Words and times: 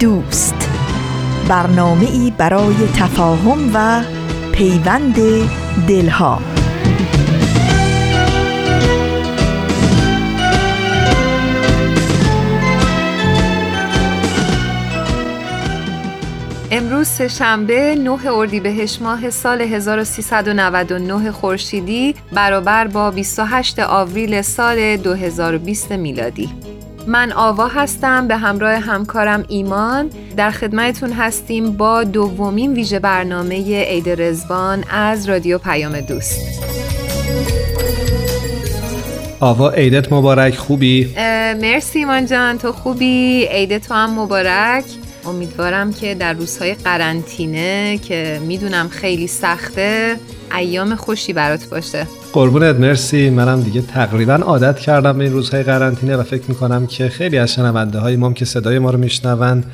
دوست. 0.00 0.70
برنامه 1.48 2.10
ای 2.10 2.32
برای 2.38 2.74
تفاهم 2.96 3.70
و 3.74 4.02
پیوند 4.52 5.16
دلها. 5.88 6.42
امروز 16.70 17.06
سهشنبه 17.06 17.94
9 17.94 18.26
اردیبهشت 18.26 19.02
ماه 19.02 19.30
سال 19.30 19.60
1399 19.60 21.30
خورشیدی 21.30 22.14
برابر 22.32 22.86
با 22.86 23.10
28 23.10 23.78
آوریل 23.78 24.42
سال 24.42 24.96
2020 24.96 25.92
میلادی. 25.92 26.77
من 27.08 27.32
آوا 27.32 27.68
هستم 27.68 28.28
به 28.28 28.36
همراه 28.36 28.74
همکارم 28.74 29.44
ایمان. 29.48 30.10
در 30.36 30.50
خدمتتون 30.50 31.12
هستیم 31.12 31.72
با 31.72 32.04
دومین 32.04 32.72
ویژه 32.72 32.98
برنامه 32.98 33.82
عید 33.82 34.08
رزوان 34.22 34.84
از 34.90 35.28
رادیو 35.28 35.58
پیام 35.58 36.00
دوست. 36.00 36.40
آوا 39.40 39.70
عیدت 39.70 40.12
مبارک 40.12 40.54
خوبی؟ 40.54 41.14
مرسی 41.60 41.98
ایمان 41.98 42.26
جان 42.26 42.58
تو 42.58 42.72
خوبی؟ 42.72 43.48
عید 43.50 43.78
تو 43.78 43.94
هم 43.94 44.18
مبارک. 44.18 44.84
امیدوارم 45.28 45.92
که 45.92 46.14
در 46.14 46.32
روزهای 46.32 46.74
قرنطینه 46.74 47.98
که 47.98 48.40
می‌دونم 48.46 48.88
خیلی 48.88 49.26
سخته 49.26 50.16
ایام 50.56 50.94
خوشی 50.94 51.32
برات 51.32 51.68
باشه. 51.70 52.06
قربونت 52.32 52.76
مرسی. 52.76 53.30
منم 53.30 53.62
دیگه 53.62 53.82
تقریبا 53.82 54.34
عادت 54.34 54.78
کردم 54.78 55.18
به 55.18 55.24
این 55.24 55.32
روزهای 55.32 55.62
قرنطینه 55.62 56.16
و 56.16 56.22
فکر 56.22 56.42
می‌کنم 56.48 56.86
که 56.86 57.08
خیلی 57.08 57.38
از 57.38 57.54
شنونده 57.54 57.98
های 57.98 58.16
ما 58.16 58.32
که 58.32 58.44
صدای 58.44 58.78
ما 58.78 58.90
رو 58.90 58.98
میشنون 58.98 59.64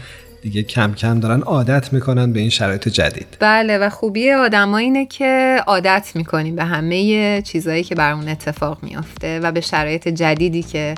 دیگه 0.43 0.63
کم 0.63 0.95
کم 0.95 1.21
دارن 1.21 1.41
عادت 1.41 1.93
می‌کنن 1.93 2.33
به 2.33 2.41
این 2.41 2.51
شرایط 2.51 2.89
جدید. 2.89 3.37
بله 3.41 3.79
و 3.79 3.91
خوبی 3.91 4.31
آدم 4.31 4.75
اینه 4.75 5.07
که 5.07 5.61
عادت 5.67 6.11
می‌کنیم 6.15 6.57
به 6.57 6.65
همه 6.65 7.43
چیزهایی 7.43 7.85
که 7.85 7.95
برامون 7.95 8.29
اتفاق 8.29 8.79
میافته 8.83 9.41
و 9.41 9.53
به 9.53 9.61
شرایط 9.61 10.09
جدیدی 10.09 10.63
که 10.63 10.95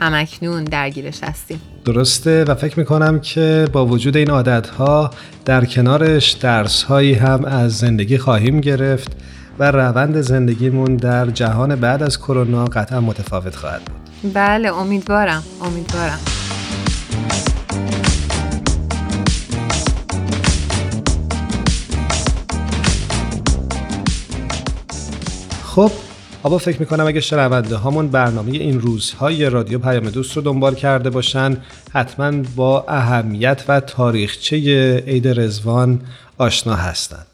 همکنون 0.00 0.64
درگیرش 0.64 1.22
هستیم. 1.22 1.60
درسته 1.84 2.44
و 2.44 2.54
فکر 2.54 2.78
می‌کنم 2.78 3.20
که 3.20 3.68
با 3.72 3.86
وجود 3.86 4.16
این 4.16 4.30
عادت 4.30 4.66
ها 4.66 5.10
در 5.44 5.64
کنارش 5.64 6.30
درس 6.30 6.82
هایی 6.82 7.14
هم 7.14 7.44
از 7.44 7.78
زندگی 7.78 8.18
خواهیم 8.18 8.60
گرفت 8.60 9.12
و 9.58 9.70
روند 9.70 10.20
زندگیمون 10.20 10.96
در 10.96 11.26
جهان 11.26 11.76
بعد 11.76 12.02
از 12.02 12.18
کرونا 12.18 12.64
قطعا 12.64 13.00
متفاوت 13.00 13.56
خواهد 13.56 13.82
بود. 13.84 14.32
بله 14.34 14.76
امیدوارم 14.76 15.42
امیدوارم. 15.62 16.18
خب 25.74 25.90
آبا 26.44 26.58
فکر 26.58 26.80
می‌کنم 26.80 27.06
اگه 27.06 27.20
شنونده 27.20 27.76
هامون 27.76 28.08
برنامه 28.08 28.52
این 28.52 28.80
روزهای 28.80 29.50
رادیو 29.50 29.78
پیام 29.78 30.10
دوست 30.10 30.36
رو 30.36 30.42
دنبال 30.42 30.74
کرده 30.74 31.10
باشن 31.10 31.56
حتما 31.92 32.42
با 32.56 32.84
اهمیت 32.88 33.64
و 33.68 33.80
تاریخچه 33.80 34.56
عید 35.06 35.28
رزوان 35.28 36.00
آشنا 36.38 36.74
هستند. 36.74 37.26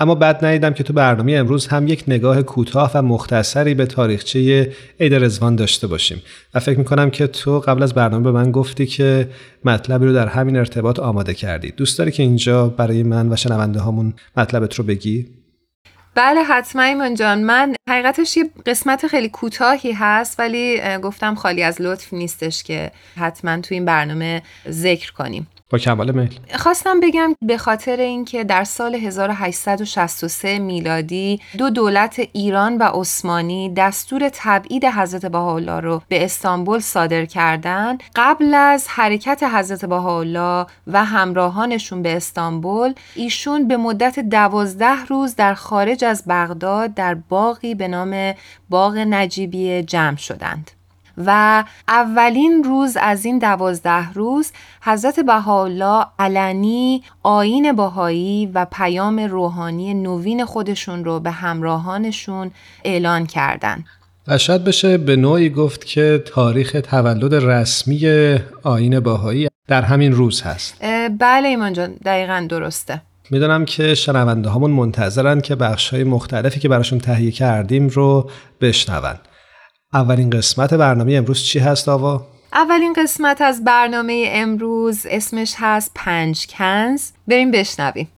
اما 0.00 0.14
بعد 0.14 0.44
ندیدم 0.44 0.72
که 0.72 0.84
تو 0.84 0.92
برنامه 0.92 1.32
امروز 1.32 1.66
هم 1.66 1.88
یک 1.88 2.04
نگاه 2.08 2.42
کوتاه 2.42 2.90
و 2.94 3.02
مختصری 3.02 3.74
به 3.74 3.86
تاریخچه 3.86 4.72
عید 5.00 5.14
رزوان 5.14 5.56
داشته 5.56 5.86
باشیم 5.86 6.22
و 6.54 6.60
فکر 6.60 6.78
می‌کنم 6.78 7.10
که 7.10 7.26
تو 7.26 7.60
قبل 7.60 7.82
از 7.82 7.94
برنامه 7.94 8.24
به 8.24 8.32
من 8.32 8.50
گفتی 8.50 8.86
که 8.86 9.28
مطلبی 9.64 10.06
رو 10.06 10.12
در 10.12 10.26
همین 10.26 10.56
ارتباط 10.56 10.98
آماده 10.98 11.34
کردی 11.34 11.70
دوست 11.70 11.98
داری 11.98 12.10
که 12.10 12.22
اینجا 12.22 12.68
برای 12.68 13.02
من 13.02 13.32
و 13.32 13.36
شنونده 13.36 13.80
هامون 13.80 14.14
مطلبت 14.36 14.74
رو 14.74 14.84
بگی؟ 14.84 15.26
بله 16.16 16.42
حتما 16.42 16.82
ایمان 16.82 17.14
جان. 17.14 17.44
من 17.44 17.74
حقیقتش 17.88 18.36
یه 18.36 18.50
قسمت 18.66 19.06
خیلی 19.06 19.28
کوتاهی 19.28 19.92
هست 19.92 20.40
ولی 20.40 20.80
گفتم 20.98 21.34
خالی 21.34 21.62
از 21.62 21.82
لطف 21.82 22.12
نیستش 22.12 22.62
که 22.62 22.90
حتما 23.16 23.60
تو 23.60 23.74
این 23.74 23.84
برنامه 23.84 24.42
ذکر 24.68 25.12
کنیم. 25.12 25.46
با 25.70 25.78
کمال 25.78 26.10
میل. 26.10 26.40
خواستم 26.54 27.00
بگم 27.00 27.34
به 27.42 27.58
خاطر 27.58 27.96
اینکه 27.96 28.44
در 28.44 28.64
سال 28.64 28.94
1863 28.94 30.58
میلادی 30.58 31.40
دو 31.58 31.70
دولت 31.70 32.20
ایران 32.32 32.78
و 32.78 32.82
عثمانی 32.82 33.74
دستور 33.74 34.30
تبعید 34.32 34.84
حضرت 34.84 35.26
بهاءالله 35.26 35.80
رو 35.80 36.02
به 36.08 36.24
استانبول 36.24 36.78
صادر 36.78 37.24
کردند 37.24 38.02
قبل 38.16 38.54
از 38.54 38.88
حرکت 38.88 39.42
حضرت 39.42 39.84
بهاءالله 39.84 40.66
و 40.86 41.04
همراهانشون 41.04 42.02
به 42.02 42.16
استانبول 42.16 42.94
ایشون 43.14 43.68
به 43.68 43.76
مدت 43.76 44.20
دوازده 44.20 45.04
روز 45.08 45.36
در 45.36 45.54
خارج 45.54 46.04
از 46.04 46.24
بغداد 46.28 46.94
در 46.94 47.14
باقی 47.14 47.74
به 47.74 47.88
نام 47.88 48.34
باغ 48.70 48.96
نجیبیه 48.96 49.82
جمع 49.82 50.16
شدند. 50.16 50.70
و 51.16 51.64
اولین 51.88 52.64
روز 52.64 52.96
از 53.00 53.24
این 53.24 53.38
دوازده 53.38 54.12
روز 54.12 54.52
حضرت 54.82 55.20
بهاءالله 55.20 56.06
علنی 56.18 57.02
آین 57.22 57.72
باهایی 57.72 58.50
و 58.54 58.66
پیام 58.72 59.20
روحانی 59.20 59.94
نوین 59.94 60.44
خودشون 60.44 61.04
رو 61.04 61.20
به 61.20 61.30
همراهانشون 61.30 62.50
اعلان 62.84 63.26
کردند. 63.26 63.84
و 64.28 64.38
شاید 64.38 64.64
بشه 64.64 64.98
به 64.98 65.16
نوعی 65.16 65.50
گفت 65.50 65.84
که 65.84 66.22
تاریخ 66.26 66.76
تولد 66.84 67.34
رسمی 67.34 68.38
آین 68.62 69.00
باهایی 69.00 69.48
در 69.68 69.82
همین 69.82 70.12
روز 70.12 70.42
هست. 70.42 70.84
بله 71.18 71.48
ایمان 71.48 71.72
جان 71.72 71.94
دقیقا 72.04 72.46
درسته. 72.48 73.02
می‌دونم 73.30 73.64
که 73.64 73.94
شنونده 73.94 74.48
هامون 74.48 74.70
منتظرن 74.70 75.40
که 75.40 75.54
بخش 75.54 75.90
های 75.90 76.04
مختلفی 76.04 76.60
که 76.60 76.68
براشون 76.68 76.98
تهیه 76.98 77.30
کردیم 77.30 77.88
رو 77.88 78.30
بشنوند 78.60 79.20
اولین 79.94 80.30
قسمت 80.30 80.74
برنامه 80.74 81.14
امروز 81.14 81.42
چی 81.42 81.58
هست 81.58 81.88
آوا؟ 81.88 82.26
اولین 82.52 82.92
قسمت 82.92 83.40
از 83.40 83.64
برنامه 83.64 84.24
امروز 84.28 85.06
اسمش 85.10 85.54
هست 85.58 85.90
پنج 85.94 86.46
کنز. 86.46 87.10
بریم 87.28 87.50
بشنویم. 87.50 88.08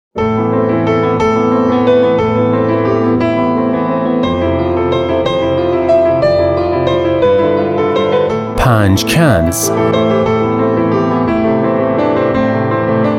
پنج 8.56 9.14
کنز. 9.14 9.70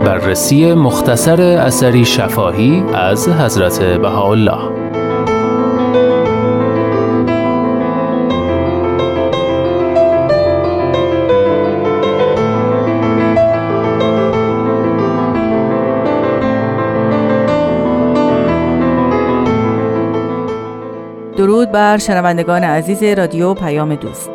بررسی 0.06 0.74
مختصر 0.74 1.42
اثری 1.42 2.06
شفاهی 2.06 2.84
از 2.94 3.30
حضرت 3.30 3.84
بهاءالله. 3.84 4.79
درود 21.70 21.82
بر 21.82 21.98
شنوندگان 21.98 22.64
عزیز 22.64 23.04
رادیو 23.04 23.54
پیام 23.54 23.96
دوست. 23.96 24.30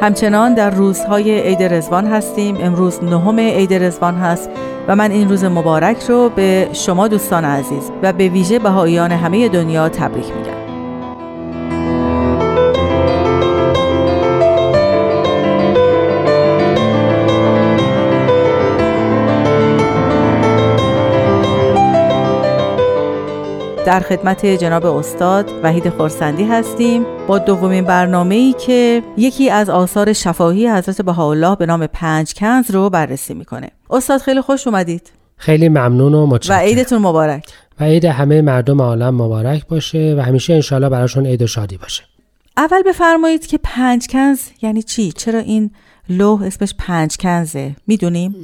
همچنان 0.00 0.54
در 0.54 0.70
روزهای 0.70 1.40
عید 1.40 1.62
رزوان 1.62 2.06
هستیم. 2.06 2.56
امروز 2.60 3.04
نهم 3.04 3.38
عید 3.38 3.74
رزوان 3.74 4.14
هست 4.14 4.50
و 4.88 4.96
من 4.96 5.10
این 5.10 5.28
روز 5.28 5.44
مبارک 5.44 6.02
رو 6.08 6.28
به 6.28 6.68
شما 6.72 7.08
دوستان 7.08 7.44
عزیز 7.44 7.90
و 8.02 8.12
به 8.12 8.28
ویژه 8.28 8.58
بهاییان 8.58 9.12
همه 9.12 9.48
دنیا 9.48 9.88
تبریک 9.88 10.26
میگم. 10.26 10.55
در 23.86 24.00
خدمت 24.00 24.46
جناب 24.46 24.86
استاد 24.86 25.50
وحید 25.62 25.88
خورسندی 25.88 26.44
هستیم 26.44 27.04
با 27.26 27.38
دومین 27.38 27.84
برنامه 27.84 28.34
ای 28.34 28.54
که 28.66 29.02
یکی 29.16 29.50
از 29.50 29.70
آثار 29.70 30.12
شفاهی 30.12 30.68
حضرت 30.68 31.02
بهاءالله 31.02 31.56
به 31.56 31.66
نام 31.66 31.86
پنج 31.86 32.34
کنز 32.34 32.70
رو 32.70 32.90
بررسی 32.90 33.34
می‌کنه 33.34 33.70
استاد 33.90 34.20
خیلی 34.20 34.40
خوش 34.40 34.66
اومدید 34.66 35.12
خیلی 35.36 35.68
ممنون 35.68 36.14
و 36.14 36.26
متشکرم 36.26 36.56
و 36.56 36.60
عیدتون 36.60 36.98
مبارک 36.98 37.44
و 37.80 37.84
عید 37.84 38.04
همه 38.04 38.42
مردم 38.42 38.82
عالم 38.82 39.14
مبارک 39.14 39.66
باشه 39.66 40.14
و 40.18 40.22
همیشه 40.22 40.54
انشالله 40.54 40.88
براشون 40.88 41.26
عید 41.26 41.42
و 41.42 41.46
شادی 41.46 41.76
باشه 41.76 42.02
اول 42.56 42.82
بفرمایید 42.82 43.46
که 43.46 43.58
پنج 43.62 44.08
کنز 44.08 44.40
یعنی 44.62 44.82
چی؟ 44.82 45.12
چرا 45.12 45.38
این 45.38 45.70
لوح 46.08 46.42
اسمش 46.42 46.74
پنج 46.78 47.16
کنزه؟ 47.16 47.76
می‌دونیم؟ 47.86 48.34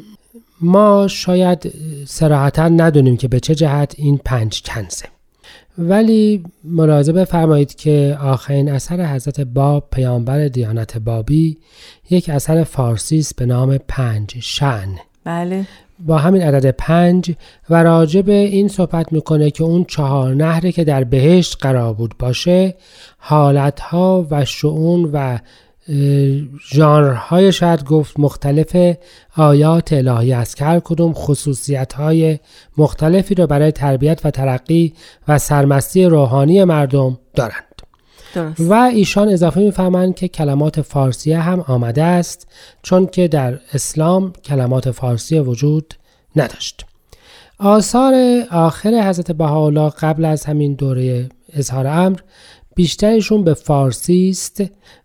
ما 0.61 1.09
شاید 1.09 1.73
سراحتا 2.07 2.69
ندونیم 2.69 3.17
که 3.17 3.29
به 3.29 3.41
چه 3.41 3.55
جهت 3.55 3.95
این 3.99 4.21
پنج 4.25 4.63
کنزه 4.63 5.07
ولی 5.79 6.45
ملاحظه 6.65 7.13
بفرمایید 7.13 7.75
که 7.75 8.19
آخرین 8.21 8.71
اثر 8.71 9.15
حضرت 9.15 9.41
باب 9.41 9.89
پیامبر 9.93 10.49
دیانت 10.49 10.99
بابی 10.99 11.59
یک 12.11 12.29
اثر 12.29 12.65
فارسی 12.65 13.19
است 13.19 13.37
به 13.37 13.47
نام 13.47 13.79
پنج 13.89 14.35
شن. 14.41 14.89
بله. 15.25 15.67
با 16.07 16.19
همین 16.19 16.43
عدد 16.43 16.71
پنج 16.71 17.35
و 17.71 17.83
راجع 17.83 18.23
به 18.23 18.33
این 18.33 18.69
صحبت 18.69 19.13
می‌کنه 19.13 19.51
که 19.51 19.65
اون 19.65 19.85
چهار 19.85 20.35
نهری 20.35 20.73
که 20.73 20.85
در 20.85 21.05
بهشت 21.05 21.57
قرار 21.61 21.95
بود 21.95 22.15
باشه 22.19 22.75
حالتها 23.19 24.27
و 24.31 24.45
شعون 24.45 25.11
و 25.13 25.39
ژانرهای 26.73 27.53
شاید 27.53 27.85
گفت 27.85 28.21
مختلف 28.21 28.97
آیات 29.37 29.93
الهی 29.93 30.33
است. 30.33 30.57
که 30.57 30.65
هر 30.65 30.81
کدوم 30.81 31.13
خصوصیت 31.13 31.93
های 31.93 32.39
مختلفی 32.77 33.35
رو 33.35 33.47
برای 33.47 33.73
تربیت 33.73 34.21
و 34.25 34.31
ترقی 34.31 34.95
و 35.29 35.39
سرمستی 35.39 36.05
روحانی 36.05 36.65
مردم 36.65 37.19
دارند. 37.35 37.65
درست. 38.35 38.61
و 38.61 38.73
ایشان 38.73 39.29
اضافه 39.29 39.61
می‌فهمند 39.61 40.15
که 40.15 40.29
کلمات 40.29 40.83
فارسی 40.83 41.33
هم 41.33 41.61
آمده 41.61 42.03
است 42.03 42.47
چون 42.83 43.07
که 43.07 43.29
در 43.29 43.59
اسلام 43.75 44.33
کلمات 44.45 44.91
فارسی 44.91 45.39
وجود 45.39 45.95
نداشت. 46.37 46.85
آثار 47.59 48.15
آخر 48.51 49.09
حضرت 49.09 49.33
بهاءالله 49.33 49.91
قبل 49.91 50.25
از 50.25 50.45
همین 50.45 50.75
دوره 50.75 51.29
اظهار 51.53 51.87
امر 51.87 52.19
بیشترشون 52.75 53.45
به 53.45 53.55
فارسی 53.55 54.29
است 54.29 54.63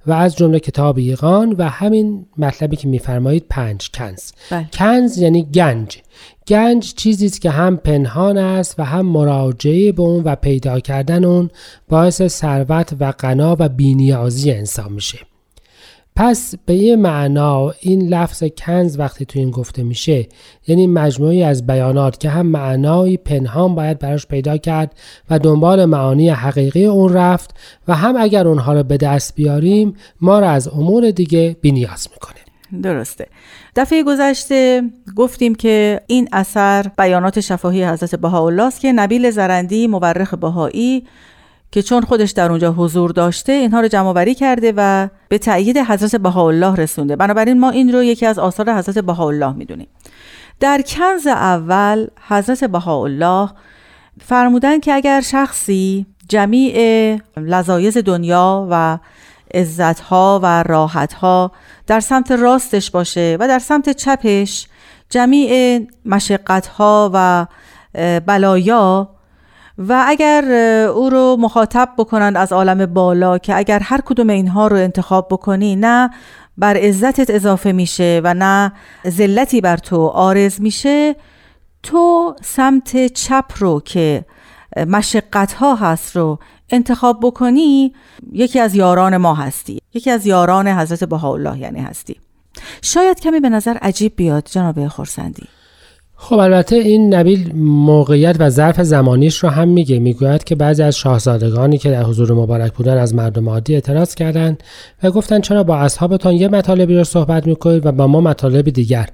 و 0.08 0.12
از 0.12 0.36
جمله 0.36 0.60
کتاب 0.60 0.98
ایقان 0.98 1.52
و 1.52 1.70
همین 1.70 2.26
مطلبی 2.38 2.76
که 2.76 2.88
میفرمایید 2.88 3.46
پنج 3.50 3.90
کنز. 3.92 4.32
بله. 4.52 4.70
کنز 4.74 5.18
یعنی 5.18 5.44
گنج. 5.44 5.98
گنج 6.48 6.94
چیزی 6.94 7.26
است 7.26 7.42
که 7.42 7.50
هم 7.50 7.78
پنهان 7.78 8.38
است 8.38 8.80
و 8.80 8.84
هم 8.84 9.06
مراجعه 9.06 9.92
به 9.92 10.02
اون 10.02 10.24
و 10.24 10.36
پیدا 10.36 10.80
کردن 10.80 11.24
اون 11.24 11.50
باعث 11.90 12.28
ثروت 12.28 12.94
و 13.00 13.12
غنا 13.12 13.56
و 13.60 13.70
بینیازی 13.70 14.52
انسان 14.52 14.94
میشه. 14.94 15.20
پس 16.18 16.56
به 16.66 16.76
یه 16.76 16.96
معنا 16.96 17.74
این 17.80 18.08
لفظ 18.08 18.44
کنز 18.58 19.00
وقتی 19.00 19.26
تو 19.26 19.40
این 19.40 19.52
گفته 19.52 19.84
میشه 19.84 20.28
یعنی 20.68 20.88
مجموعی 20.88 21.44
از 21.44 21.68
بیانات 21.68 22.20
که 22.20 22.30
هم 22.30 22.46
معنایی 22.46 23.18
پنهان 23.18 23.76
باید 23.76 24.00
براش 24.00 24.28
پیدا 24.28 24.58
کرد 24.58 24.96
و 25.30 25.40
دنبال 25.40 25.86
معانی 25.86 26.30
حقیقی 26.30 26.86
اون 26.86 27.14
رفت 27.14 27.56
و 27.88 27.96
هم 27.96 28.16
اگر 28.18 28.48
اونها 28.48 28.74
رو 28.74 28.84
به 28.84 28.98
دست 28.98 29.36
بیاریم 29.36 29.94
ما 30.22 30.40
رو 30.40 30.48
از 30.48 30.68
امور 30.68 31.12
دیگه 31.12 31.56
بینیاز 31.62 32.08
می‌کنه. 32.14 32.82
درسته. 32.82 33.28
دفعه 33.76 34.04
گذشته 34.04 34.82
گفتیم 35.16 35.56
که 35.56 36.02
این 36.08 36.30
اثر 36.32 36.92
بیانات 36.98 37.40
شفاهی 37.40 37.86
حضرت 37.86 38.16
بهاءالله 38.16 38.64
است 38.64 38.80
که 38.80 38.92
نبیل 38.92 39.32
زرندی 39.32 39.88
مورخ 39.88 40.34
بهایی 40.34 41.04
که 41.72 41.82
چون 41.82 42.02
خودش 42.02 42.32
در 42.32 42.50
اونجا 42.50 42.72
حضور 42.72 43.12
داشته 43.12 43.52
اینها 43.52 43.80
رو 43.80 43.88
جمع 43.88 44.12
وری 44.12 44.36
کرده 44.36 44.74
و 44.78 45.08
به 45.30 45.38
تأیید 45.38 45.78
حضرت 45.78 46.16
بهاءالله 46.16 46.76
رسونده. 46.76 47.16
بنابراین 47.16 47.60
ما 47.60 47.70
این 47.70 47.94
رو 47.94 48.04
یکی 48.04 48.26
از 48.26 48.40
آثار 48.40 48.74
حضرت 48.74 49.00
بهاءالله 49.00 49.54
می‌دونیم. 49.54 49.88
در 50.60 50.82
کنز 50.82 51.28
اول 51.28 52.08
حضرت 52.28 52.64
بهاءالله 52.64 53.50
فرمودن 54.22 54.80
که 54.80 54.94
اگر 54.94 55.22
شخصی 55.22 56.06
جمیع 56.30 57.20
لذایز 57.38 57.98
دنیا 57.98 58.68
و 58.72 58.98
عزتها 59.54 60.40
و 60.44 60.64
راحتها 60.64 61.52
در 61.88 62.00
سمت 62.00 62.32
راستش 62.32 62.92
باشه 62.92 63.38
و 63.40 63.48
در 63.48 63.60
سمت 63.60 63.90
چپش 63.90 64.68
جمیع 65.10 65.82
مشقتها 66.06 67.12
و 67.14 67.46
بلایا 68.26 69.10
و 69.78 70.04
اگر 70.08 70.44
او 70.96 71.10
رو 71.10 71.38
مخاطب 71.40 71.90
بکنند 71.98 72.38
از 72.38 72.54
عالم 72.54 72.86
بالا 72.86 73.38
که 73.38 73.58
اگر 73.58 73.80
هر 73.80 74.02
کدوم 74.06 74.30
اینها 74.30 74.68
رو 74.68 74.76
انتخاب 74.76 75.28
بکنی 75.32 75.76
نه 75.76 76.10
بر 76.58 76.78
عزتت 76.78 77.30
اضافه 77.30 77.72
میشه 77.72 78.22
و 78.24 78.34
نه 78.34 78.74
ذلتی 79.08 79.62
بر 79.62 79.78
تو 79.78 80.08
آرز 80.08 80.62
میشه 80.62 81.16
تو 81.84 82.36
سمت 82.44 83.14
چپ 83.14 83.46
رو 83.58 83.82
که 83.86 84.26
مشقت 84.88 85.54
ها 85.54 85.76
هست 85.76 86.16
رو 86.16 86.40
انتخاب 86.70 87.20
بکنی 87.22 87.94
یکی 88.32 88.60
از 88.60 88.76
یاران 88.76 89.18
ما 89.18 89.34
هستی. 89.34 89.82
یکی 89.94 90.12
از 90.12 90.26
یاران 90.26 90.68
حضرت 90.68 91.04
بهاءالله 91.04 91.58
یعنی 91.58 91.80
هستی. 91.80 92.16
شاید 92.82 93.20
کمی 93.20 93.40
به 93.40 93.50
نظر 93.50 93.78
عجیب 93.82 94.14
بیاد 94.16 94.48
جناب 94.52 94.88
خورسندی. 94.88 95.48
خب 96.20 96.36
البته 96.36 96.76
این 96.76 97.14
نبیل 97.14 97.52
موقعیت 97.56 98.36
و 98.40 98.50
ظرف 98.50 98.82
زمانیش 98.82 99.38
رو 99.38 99.50
هم 99.50 99.68
میگه. 99.68 100.00
می‌گوید 100.00 100.44
که 100.44 100.56
بعضی 100.56 100.84
از 100.84 100.96
شاهزادگانی 100.96 101.78
که 101.78 101.92
در 101.92 102.04
حضور 102.04 102.34
مبارک 102.34 102.74
بودن 102.74 102.98
از 102.98 103.16
مردم 103.16 103.50
عادی 103.50 103.74
اعتراض 103.74 104.16
کردند 104.16 104.64
و 105.04 105.12
گفتن 105.12 105.42
چرا 105.42 105.64
با 105.64 105.78
اصحابتان 105.78 106.34
یه 106.34 106.48
مطالبی 106.48 106.96
رو 106.96 107.04
صحبت 107.04 107.48
می‌کنید 107.48 107.86
و 107.86 107.92
با 107.92 108.08
ما 108.08 108.22
مطالب 108.22 108.70
دیگر. 108.70 109.10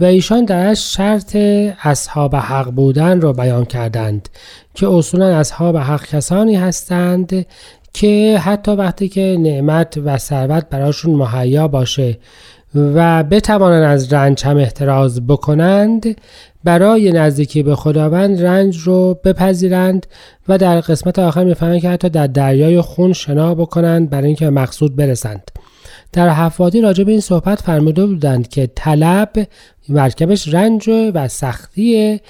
و 0.00 0.04
ایشان 0.04 0.44
در 0.44 0.74
شرط 0.74 1.36
اصحاب 1.82 2.36
حق 2.36 2.70
بودن 2.70 3.20
رو 3.20 3.32
بیان 3.32 3.64
کردند 3.64 4.28
که 4.74 4.88
اصولا 4.88 5.26
اصحاب 5.26 5.76
حق 5.76 6.06
کسانی 6.06 6.56
هستند 6.56 7.46
که 7.92 8.38
حتی 8.38 8.70
وقتی 8.70 9.08
که 9.08 9.36
نعمت 9.40 9.98
و 10.04 10.18
ثروت 10.18 10.68
براشون 10.70 11.14
مهیا 11.14 11.68
باشه 11.68 12.18
و 12.74 13.22
بتوانند 13.22 13.82
از 13.82 14.12
رنج 14.12 14.44
هم 14.44 14.56
احتراز 14.56 15.26
بکنند 15.26 16.20
برای 16.64 17.12
نزدیکی 17.12 17.62
به 17.62 17.76
خداوند 17.76 18.42
رنج 18.42 18.78
رو 18.78 19.18
بپذیرند 19.24 20.06
و 20.48 20.58
در 20.58 20.80
قسمت 20.80 21.18
آخر 21.18 21.44
می‌فهمند 21.44 21.80
که 21.80 21.90
حتی 21.90 22.08
در 22.08 22.26
دریای 22.26 22.80
خون 22.80 23.12
شنا 23.12 23.54
بکنند 23.54 24.10
برای 24.10 24.26
اینکه 24.26 24.50
مقصود 24.50 24.96
برسند. 24.96 25.51
در 26.12 26.28
حفادی 26.28 26.80
راجع 26.80 27.04
به 27.04 27.12
این 27.12 27.20
صحبت 27.20 27.60
فرموده 27.60 28.06
بودند 28.06 28.48
که 28.48 28.70
طلب 28.74 29.46
مرکبش 29.88 30.54
رنج 30.54 30.88
و 30.88 31.28
سختیه 31.28 32.20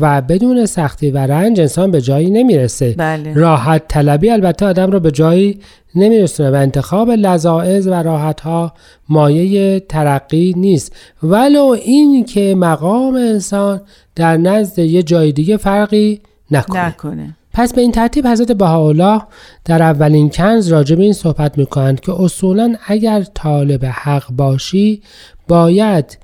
و 0.00 0.20
بدون 0.20 0.66
سختی 0.66 1.10
و 1.10 1.18
رنج 1.18 1.60
انسان 1.60 1.90
به 1.90 2.00
جایی 2.00 2.30
نمی‌رسه 2.30 2.94
بله. 2.98 3.34
راحت 3.34 3.88
طلبی 3.88 4.30
البته 4.30 4.66
آدم 4.66 4.90
رو 4.90 5.00
به 5.00 5.10
جایی 5.10 5.60
نمیرسونه 5.94 6.50
و 6.50 6.54
انتخاب 6.54 7.10
لذاعز 7.10 7.86
و 7.86 7.94
راحت 7.94 8.40
ها 8.40 8.72
مایه 9.08 9.80
ترقی 9.80 10.54
نیست 10.56 10.96
ولو 11.22 11.64
این 11.64 12.24
که 12.24 12.54
مقام 12.54 13.14
انسان 13.14 13.80
در 14.16 14.36
نزد 14.36 14.78
یه 14.78 15.02
جای 15.02 15.32
دیگه 15.32 15.56
فرقی 15.56 16.20
نکنه, 16.50 16.86
نکنه. 16.86 17.36
پس 17.58 17.74
به 17.74 17.80
این 17.80 17.92
ترتیب 17.92 18.26
حضرت 18.26 18.52
بهاءالله 18.52 19.22
در 19.64 19.82
اولین 19.82 20.30
کنز 20.30 20.68
راجع 20.68 20.98
این 20.98 21.12
صحبت 21.12 21.58
می‌کنند 21.58 22.00
که 22.00 22.12
اصولا 22.20 22.76
اگر 22.86 23.22
طالب 23.22 23.84
حق 23.84 24.30
باشی 24.30 25.02
باید 25.48 26.18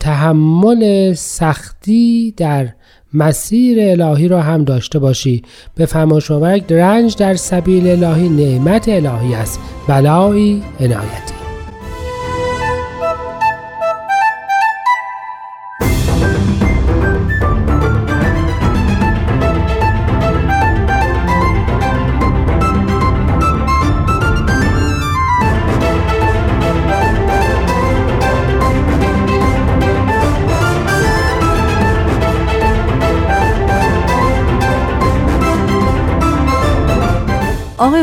تحمل 0.00 1.12
سختی 1.14 2.34
در 2.36 2.68
مسیر 3.14 3.78
الهی 3.80 4.28
را 4.28 4.42
هم 4.42 4.64
داشته 4.64 4.98
باشی. 4.98 5.42
به 5.74 5.86
فرمایش 5.86 6.30
مبارک 6.30 6.72
رنج 6.72 7.16
در 7.16 7.34
سبیل 7.34 8.04
الهی 8.04 8.28
نعمت 8.28 8.88
الهی 8.88 9.34
است. 9.34 9.60
بلایی 9.88 10.62
عنایتی. 10.80 11.39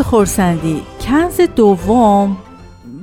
خورسندی 0.09 0.83
کنز 1.01 1.41
دوم 1.41 2.37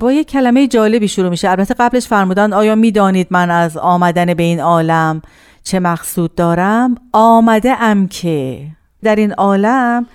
با 0.01 0.13
یک 0.13 0.29
کلمه 0.29 0.67
جالبی 0.67 1.09
شروع 1.09 1.29
میشه. 1.29 1.51
البته 1.51 1.75
قبلش 1.75 2.07
فرمودن 2.07 2.53
آیا 2.53 2.75
می‌دانید 2.75 3.27
من 3.31 3.51
از 3.51 3.77
آمدن 3.77 4.35
به 4.35 4.43
این 4.43 4.61
عالم 4.61 5.23
چه 5.65 5.81
مقصود 5.81 6.35
دارم؟ 6.35 6.95
آمده 7.13 7.83
ام 7.83 8.09
که. 8.09 8.67
در 9.03 9.17
این 9.17 9.33
عالم 9.33 10.07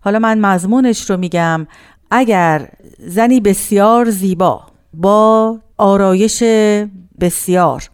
حالا 0.00 0.18
من 0.18 0.40
مضمونش 0.40 1.10
رو 1.10 1.16
میگم 1.16 1.66
اگر 2.10 2.68
زنی 2.98 3.40
بسیار 3.40 4.10
زیبا 4.10 4.62
با 4.94 5.58
آرایش 5.78 6.42
بسیار 7.20 7.90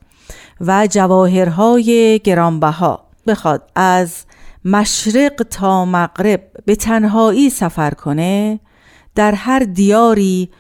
و 0.61 0.87
جواهرهای 0.91 2.21
گرانبها 2.25 3.01
بخواد 3.27 3.71
از 3.75 4.25
مشرق 4.65 5.43
تا 5.51 5.85
مغرب 5.85 6.41
به 6.67 6.77
تنهایی 6.77 7.51
سفر 7.51 7.91
کنه 7.91 8.61
در 9.15 9.33
هر 9.33 9.59
دیاری 9.59 10.51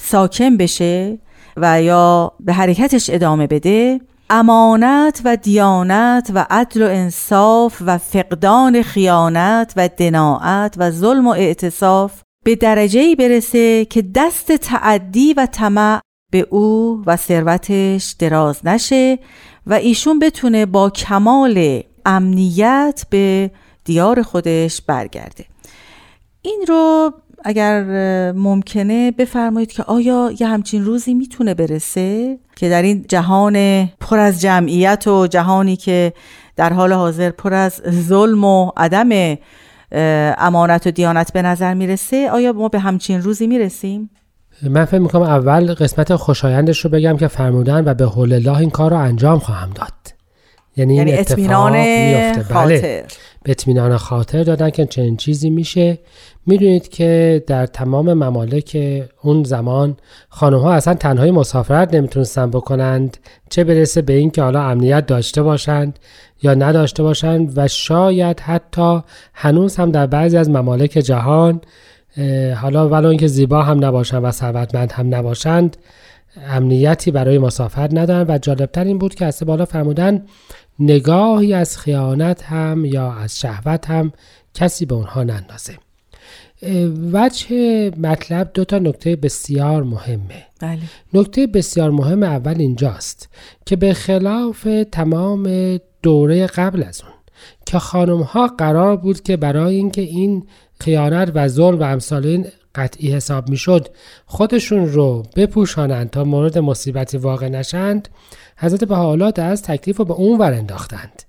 ساکن 0.00 0.56
بشه 0.56 1.18
و 1.56 1.82
یا 1.82 2.32
به 2.40 2.52
حرکتش 2.52 3.10
ادامه 3.10 3.46
بده 3.46 4.00
امانت 4.30 5.20
و 5.24 5.36
دیانت 5.36 6.30
و 6.34 6.46
عدل 6.50 6.82
و 6.82 6.86
انصاف 6.86 7.82
و 7.86 7.98
فقدان 7.98 8.82
خیانت 8.82 9.72
و 9.76 9.88
دناعت 9.88 10.74
و 10.78 10.90
ظلم 10.90 11.26
و 11.26 11.30
اعتصاف 11.30 12.22
به 12.44 12.56
درجه 12.56 13.16
برسه 13.16 13.84
که 13.84 14.02
دست 14.14 14.52
تعدی 14.52 15.34
و 15.34 15.46
طمع 15.52 16.00
به 16.32 16.46
او 16.50 17.02
و 17.06 17.16
ثروتش 17.16 18.14
دراز 18.18 18.66
نشه 18.66 19.18
و 19.66 19.74
ایشون 19.74 20.18
بتونه 20.18 20.66
با 20.66 20.90
کمال 20.90 21.82
امنیت 22.06 23.04
به 23.10 23.50
دیار 23.84 24.22
خودش 24.22 24.80
برگرده. 24.80 25.44
این 26.42 26.64
رو 26.68 27.12
اگر 27.44 27.82
ممکنه 28.32 29.10
بفرمایید 29.10 29.72
که 29.72 29.82
آیا 29.82 30.32
یه 30.40 30.46
همچین 30.46 30.84
روزی 30.84 31.14
می‌تونه 31.14 31.54
برسه؟ 31.54 32.38
که 32.56 32.68
در 32.68 32.82
این 32.82 33.04
جهان 33.08 33.86
پر 33.86 34.18
از 34.18 34.40
جمعیت 34.40 35.06
و 35.06 35.26
جهانی 35.26 35.76
که 35.76 36.12
در 36.56 36.72
حال 36.72 36.92
حاضر 36.92 37.30
پر 37.30 37.54
از 37.54 37.82
ظلم 37.90 38.44
و 38.44 38.72
عدم 38.76 39.38
امانت 40.38 40.86
و 40.86 40.90
دیانت 40.90 41.32
به 41.32 41.42
نظر 41.42 41.74
می‌رسه 41.74 42.30
آیا 42.30 42.52
ما 42.52 42.68
به 42.68 42.78
همچین 42.78 43.22
روزی 43.22 43.46
می‌رسیم؟ 43.46 44.10
من 44.62 44.84
فکر 44.84 44.98
می‌کنم 44.98 45.22
اول 45.22 45.74
قسمت 45.74 46.16
خوشایندش 46.16 46.84
رو 46.84 46.90
بگم 46.90 47.16
که 47.16 47.28
فرمودن 47.28 47.84
و 47.84 47.94
به 47.94 48.06
حول 48.06 48.32
الله 48.32 48.58
این 48.58 48.70
کار 48.70 48.90
رو 48.90 48.96
انجام 48.96 49.38
خواهم 49.38 49.70
داد. 49.70 49.92
یعنی, 50.76 50.94
یعنی 50.94 51.12
اطمینان 51.12 51.72
بله. 51.72 52.42
خاطر. 52.42 53.04
به 53.42 53.50
اطمینان 53.50 53.96
خاطر 53.96 54.42
دادن 54.42 54.70
که 54.70 54.86
چنین 54.86 55.16
چیزی 55.16 55.50
میشه. 55.50 55.98
می‌دونید 56.46 56.88
که 56.88 57.42
در 57.46 57.66
تمام 57.66 58.12
ممالک 58.12 58.78
اون 59.22 59.44
زمان 59.44 59.96
خانم 60.28 60.58
ها 60.58 60.72
اصلا 60.72 60.94
تنهایی 60.94 61.30
مسافرت 61.30 61.94
نمی‌تونستن 61.94 62.50
بکنند 62.50 63.16
چه 63.50 63.64
برسه 63.64 64.02
به 64.02 64.12
اینکه 64.12 64.42
حالا 64.42 64.62
امنیت 64.62 65.06
داشته 65.06 65.42
باشند 65.42 65.98
یا 66.42 66.54
نداشته 66.54 67.02
باشند 67.02 67.52
و 67.56 67.68
شاید 67.68 68.40
حتی 68.40 69.00
هنوز 69.34 69.76
هم 69.76 69.90
در 69.90 70.06
بعضی 70.06 70.36
از 70.36 70.50
ممالک 70.50 70.90
جهان 70.90 71.60
حالا 72.62 72.88
ولو 72.88 73.08
اینکه 73.08 73.26
زیبا 73.26 73.62
هم 73.62 73.84
نباشند 73.84 74.24
و 74.24 74.30
ثروتمند 74.30 74.92
هم 74.92 75.14
نباشند 75.14 75.76
امنیتی 76.48 77.10
برای 77.10 77.38
مسافر 77.38 77.88
ندارن 77.92 78.26
و 78.28 78.38
جالبتر 78.38 78.84
این 78.84 78.98
بود 78.98 79.14
که 79.14 79.26
از 79.26 79.42
بالا 79.46 79.64
فرمودن 79.64 80.22
نگاهی 80.78 81.54
از 81.54 81.78
خیانت 81.78 82.42
هم 82.42 82.84
یا 82.84 83.12
از 83.12 83.40
شهوت 83.40 83.90
هم 83.90 84.12
کسی 84.54 84.86
به 84.86 84.94
اونها 84.94 85.22
نندازه 85.22 85.78
وجه 87.12 87.90
مطلب 87.96 88.50
دو 88.54 88.64
تا 88.64 88.78
نکته 88.78 89.16
بسیار 89.16 89.82
مهمه 89.82 90.46
بله. 90.60 90.78
نکته 91.14 91.46
بسیار 91.46 91.90
مهم 91.90 92.22
اول 92.22 92.54
اینجاست 92.58 93.28
که 93.66 93.76
به 93.76 93.94
خلاف 93.94 94.68
تمام 94.92 95.76
دوره 96.02 96.46
قبل 96.46 96.82
از 96.82 97.02
اون 97.02 97.12
که 97.66 97.78
خانم 97.78 98.22
ها 98.22 98.46
قرار 98.46 98.96
بود 98.96 99.20
که 99.20 99.36
برای 99.36 99.76
اینکه 99.76 100.02
این 100.02 100.46
خیانت 100.80 101.32
و 101.34 101.48
ظلم 101.48 101.78
و 101.80 101.82
امثال 101.82 102.26
این 102.26 102.46
قطعی 102.74 103.12
حساب 103.12 103.48
می‌شد 103.48 103.88
خودشون 104.26 104.92
رو 104.92 105.22
بپوشانند 105.36 106.10
تا 106.10 106.24
مورد 106.24 106.58
مصیبتی 106.58 107.18
واقع 107.18 107.48
نشند. 107.48 108.08
حضرت 108.56 108.84
بهاءالله 108.84 109.32
از 109.36 109.62
تکلیف 109.62 109.96
رو 109.96 110.04
به 110.04 110.14
اون 110.14 110.38
ور 110.38 110.52
انداختند 110.52 111.22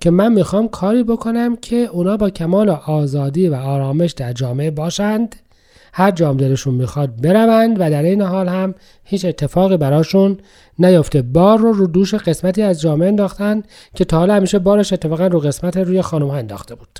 که 0.00 0.10
من 0.10 0.32
می‌خوام 0.32 0.68
کاری 0.68 1.02
بکنم 1.02 1.56
که 1.56 1.76
اونا 1.76 2.16
با 2.16 2.30
کمال 2.30 2.70
آزادی 2.70 3.48
و 3.48 3.54
آرامش 3.54 4.12
در 4.12 4.32
جامعه 4.32 4.70
باشند. 4.70 5.36
هر 5.94 6.10
جام 6.10 6.36
دلشون 6.36 6.74
می‌خواد 6.74 7.20
بروند 7.20 7.76
و 7.80 7.90
در 7.90 8.02
این 8.02 8.22
حال 8.22 8.48
هم 8.48 8.74
هیچ 9.04 9.24
اتفاقی 9.24 9.76
براشون 9.76 10.38
نیفته. 10.78 11.22
بار 11.22 11.58
رو 11.58 11.72
رو 11.72 11.86
دوش 11.86 12.14
قسمتی 12.14 12.62
از 12.62 12.80
جامعه 12.80 13.08
انداختن 13.08 13.62
که 13.94 14.04
تا 14.04 14.18
حالا 14.18 14.34
همیشه 14.34 14.58
بارش 14.58 14.92
اتفاقا 14.92 15.26
رو 15.26 15.40
قسمت 15.40 15.76
روی 15.76 16.02
خانم 16.02 16.28
ها 16.28 16.36
انداخته 16.36 16.74
بود. 16.74 16.98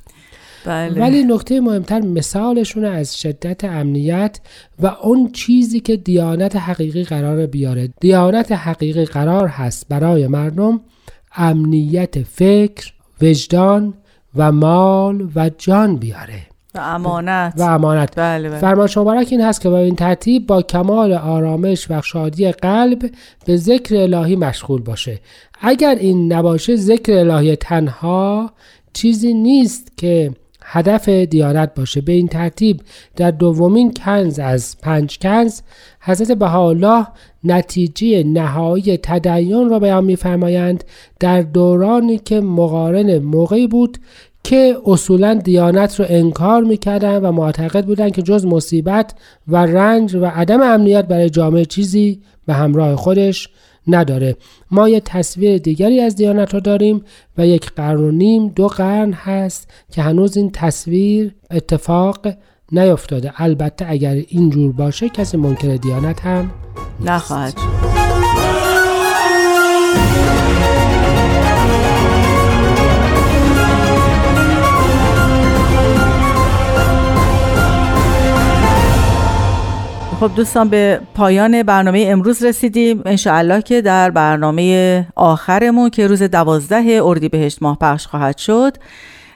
بله. 0.65 1.01
ولی 1.01 1.25
نکته 1.25 1.61
مهمتر 1.61 2.01
مثالشون 2.01 2.85
از 2.85 3.21
شدت 3.21 3.65
امنیت 3.65 4.41
و 4.83 4.87
اون 4.87 5.33
چیزی 5.33 5.81
که 5.81 5.97
دیانت 5.97 6.57
حقیقی 6.57 7.05
قرار 7.05 7.47
بیاره. 7.47 7.89
دیانت 8.01 8.53
حقیقی 8.53 9.05
قرار 9.05 9.49
هست 9.49 9.87
برای 9.89 10.27
مردم 10.27 10.81
امنیت 11.37 12.23
فکر 12.23 12.93
وجدان 13.23 13.95
و 14.37 14.53
مال 14.53 15.29
و 15.37 15.51
جان 15.59 15.97
بیاره. 15.97 16.47
و 16.75 16.81
امانت. 16.81 17.55
و 17.57 17.63
امانت. 17.63 18.13
بله 18.17 18.49
بله. 18.49 18.59
فرمان 18.59 18.89
مبارک 18.97 19.29
این 19.31 19.41
هست 19.41 19.61
که 19.61 19.69
با 19.69 19.79
این 19.79 19.97
ترتیب 19.97 20.47
با 20.47 20.63
کمال 20.63 21.13
آرامش 21.13 21.91
و 21.91 22.03
شادی 22.03 22.53
قلب 22.53 23.11
به 23.47 23.57
ذکر 23.57 23.97
الهی 23.97 24.37
مشغول 24.37 24.83
باشه. 24.83 25.21
اگر 25.61 25.95
این 25.95 26.33
نباشه 26.33 26.77
ذکر 26.77 27.13
الهی 27.13 27.57
تنها 27.57 28.53
چیزی 28.93 29.35
نیست 29.35 29.97
که 29.97 30.33
هدف 30.65 31.09
دیانت 31.09 31.75
باشه. 31.75 32.01
به 32.01 32.13
این 32.13 32.29
ترتیب 32.29 32.81
در 33.17 33.31
دومین 33.31 33.95
کنز 33.95 34.39
از 34.39 34.77
پنج 34.83 35.19
کنز 35.19 35.61
حضرت 36.01 36.33
بهاءالله 36.33 37.07
نتیجه 37.45 38.25
نهایی 38.25 38.97
تدین 38.97 39.69
را 39.69 39.79
بیان 39.79 40.05
میفرمایند 40.05 40.85
در 41.21 41.43
دورانی 41.43 42.19
که 42.19 42.41
مقارن 42.41 43.19
موقعی 43.19 43.67
بود 43.67 43.99
که 44.45 44.77
اصولا 44.87 45.35
دیانت 45.35 46.01
رو 46.01 46.07
انکار 46.09 46.63
می‌کردن 46.63 47.17
و 47.17 47.33
معتقد 47.33 47.87
بودند 47.87 48.13
که 48.13 48.23
جز 48.23 48.47
مصیبت 48.47 49.15
و 49.49 49.57
رنج 49.57 50.15
و 50.15 50.25
عدم 50.25 50.63
امنیت 50.63 51.07
برای 51.07 51.31
جامعه 51.31 51.65
چیزی 51.65 52.21
به 52.47 52.55
همراه 52.55 52.97
خودش 52.97 53.49
نداره. 53.87 54.37
ما 54.71 54.89
یه 54.89 55.01
تصویر 55.01 55.59
دیگری 55.59 56.01
از 56.01 56.17
دیانت 56.17 56.55
رو 56.55 56.61
داریم 56.61 57.05
و 57.39 57.47
یک 57.47 57.71
قرن 57.71 58.01
و 58.01 58.11
نیم 58.11 58.49
دو 58.49 58.69
قرن 58.69 59.13
هست 59.13 59.71
که 59.93 60.03
هنوز 60.03 60.37
این 60.37 60.51
تصویر 60.51 61.35
اتفاق 61.51 62.35
نیفتاده. 62.73 63.33
البته 63.37 63.87
اگر 63.89 64.23
اینجور 64.29 64.73
باشه 64.73 65.09
کسی 65.09 65.37
منکر 65.37 65.77
دیانت 65.77 66.21
هم 66.21 66.51
نخواهد 67.01 67.55
خب 80.23 80.35
دوستان 80.37 80.69
به 80.69 81.01
پایان 81.15 81.63
برنامه 81.63 82.05
امروز 82.09 82.45
رسیدیم. 82.45 83.03
انشاءالله 83.07 83.63
که 83.63 83.83
در 83.83 84.11
برنامه 84.11 85.07
آخرمون 85.17 85.91
که 85.91 86.07
روز 86.07 86.23
دوازده 86.23 87.01
اردیبهشت 87.05 87.63
ماه 87.63 87.79
پخش 87.79 88.07
خواهد 88.07 88.39
شد 88.39 88.77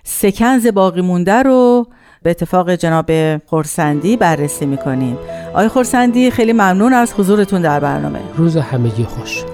سکنز 0.04 0.66
باقی 0.66 1.00
مونده 1.00 1.42
رو 1.42 1.86
به 2.22 2.30
اتفاق 2.30 2.74
جناب 2.74 3.10
خورسندی 3.46 4.16
بررسی 4.16 4.66
می‌کنیم. 4.66 5.18
آقای 5.50 5.68
خورسندی 5.68 6.30
خیلی 6.30 6.52
ممنون 6.52 6.92
از 6.92 7.14
حضورتون 7.14 7.62
در 7.62 7.80
برنامه. 7.80 8.20
روز 8.36 8.56
همگی 8.56 9.04
خوش. 9.04 9.44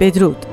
بدرود. 0.00 0.46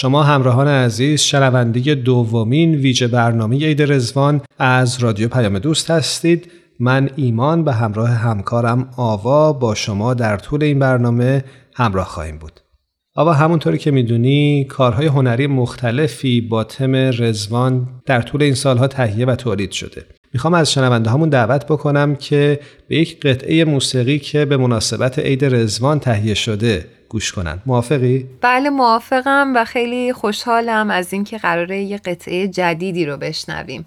شما 0.00 0.22
همراهان 0.22 0.68
عزیز 0.68 1.20
شنونده 1.20 1.94
دومین 1.94 2.74
ویژه 2.74 3.08
برنامه 3.08 3.66
عید 3.66 3.92
رزوان 3.92 4.40
از 4.58 4.98
رادیو 4.98 5.28
پیام 5.28 5.58
دوست 5.58 5.90
هستید. 5.90 6.52
من 6.80 7.10
ایمان 7.16 7.64
به 7.64 7.72
همراه 7.72 8.08
همکارم 8.08 8.90
آوا 8.96 9.52
با 9.52 9.74
شما 9.74 10.14
در 10.14 10.36
طول 10.36 10.62
این 10.62 10.78
برنامه 10.78 11.44
همراه 11.74 12.06
خواهیم 12.06 12.38
بود. 12.38 12.60
آوا 13.16 13.32
همونطوری 13.32 13.78
که 13.78 13.90
می‌دونی 13.90 14.64
کارهای 14.64 15.06
هنری 15.06 15.46
مختلفی 15.46 16.40
با 16.40 16.64
تم 16.64 16.94
رزوان 16.94 17.88
در 18.06 18.22
طول 18.22 18.42
این 18.42 18.54
سالها 18.54 18.86
تهیه 18.86 19.26
و 19.26 19.36
تولید 19.36 19.70
شده. 19.70 20.04
می‌خوام 20.34 20.54
از 20.54 20.72
شنونده 20.72 21.10
همون 21.10 21.28
دعوت 21.28 21.66
بکنم 21.66 22.16
که 22.16 22.60
به 22.88 22.96
یک 22.96 23.20
قطعه 23.20 23.64
موسیقی 23.64 24.18
که 24.18 24.44
به 24.44 24.56
مناسبت 24.56 25.18
عید 25.18 25.44
رزوان 25.44 26.00
تهیه 26.00 26.34
شده 26.34 26.97
گوش 27.08 27.32
کنن 27.32 27.58
موافقی؟ 27.66 28.26
بله 28.40 28.70
موافقم 28.70 29.52
و 29.56 29.64
خیلی 29.64 30.12
خوشحالم 30.12 30.90
از 30.90 31.12
اینکه 31.12 31.38
قراره 31.38 31.78
یه 31.78 31.96
قطعه 31.96 32.48
جدیدی 32.48 33.06
رو 33.06 33.16
بشنویم 33.16 33.86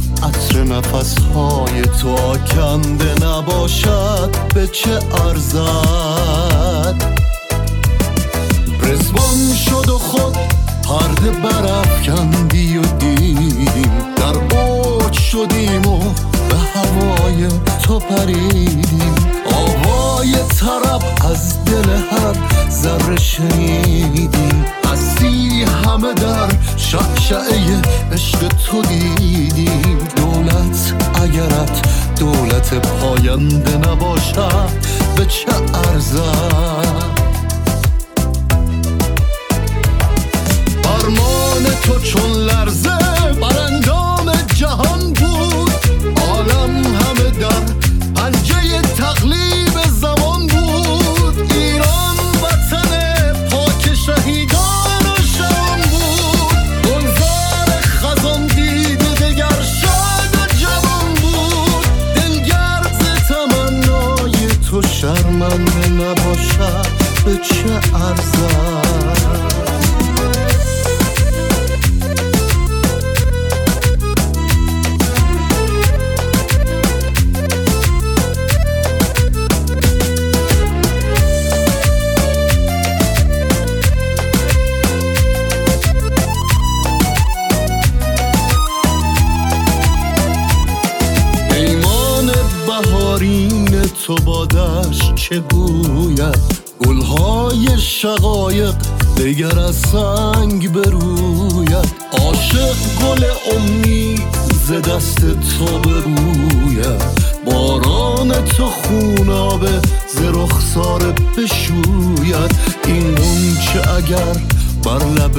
عطر 0.23 0.63
نفس 0.63 1.15
های 1.35 1.81
تو 1.81 2.09
آکنده 2.09 3.25
نباشد. 3.25 4.35
به 4.55 4.67
چه 4.67 4.99
ارزد؟ 5.27 7.03
رزوان 8.83 9.55
شد 9.65 9.89
و 9.89 9.97
خود 9.97 10.37
پرده 10.83 11.31
برافکندی 11.31 12.77
و 12.77 12.81
دیدیم 12.81 13.91
در 14.15 14.57
اوج 14.57 15.13
شدیم 15.13 15.85
و 15.85 15.99
به 16.49 16.55
هوای 16.55 17.47
تو 17.83 17.99
پریدیم 17.99 19.15
آوای 19.53 20.35
طرب 20.59 21.01
از 21.31 21.65
دل 21.65 21.89
هر 21.89 22.35
ذره 22.69 23.17
شنیدیم 23.17 24.65
سی 24.95 25.63
همه 25.63 26.13
در 26.13 26.49
شعشعه 26.77 27.81
عشق 28.11 28.47
تو 28.47 28.81
دیدیم 28.81 29.97
دولت 30.15 30.93
اگرت 31.15 31.81
دولت 32.19 32.73
پاینده 32.73 33.77
نباشد 33.77 34.69
به 35.15 35.25
چه 35.25 35.51
ارزد؟ 35.73 37.21
فرمان 40.83 41.63
تو 41.83 41.99
چون 41.99 42.31
لرزه 42.31 42.97
برندام 43.41 44.31
جهان 44.55 45.13
بود. 45.13 45.71
عالم 46.21 46.75
همه 46.85 47.29
در 47.39 47.80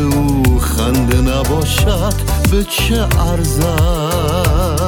او 0.03 0.59
خنده 0.59 1.21
نباشد 1.21 2.15
به 2.51 2.65
چه 2.65 3.07
ارزد؟ 3.19 4.82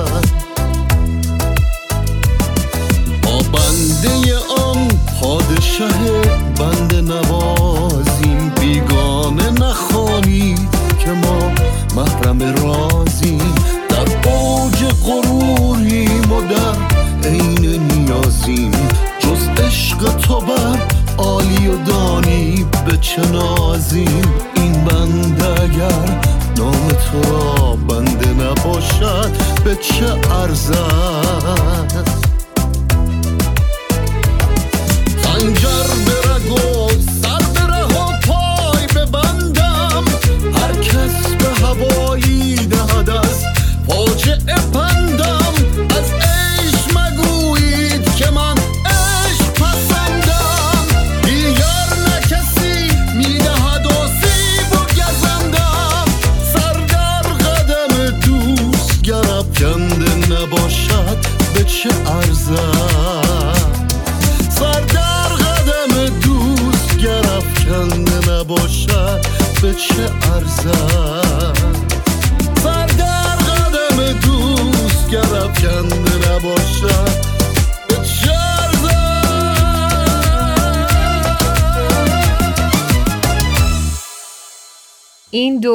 چه 29.81 30.07
ارزد 30.31 32.04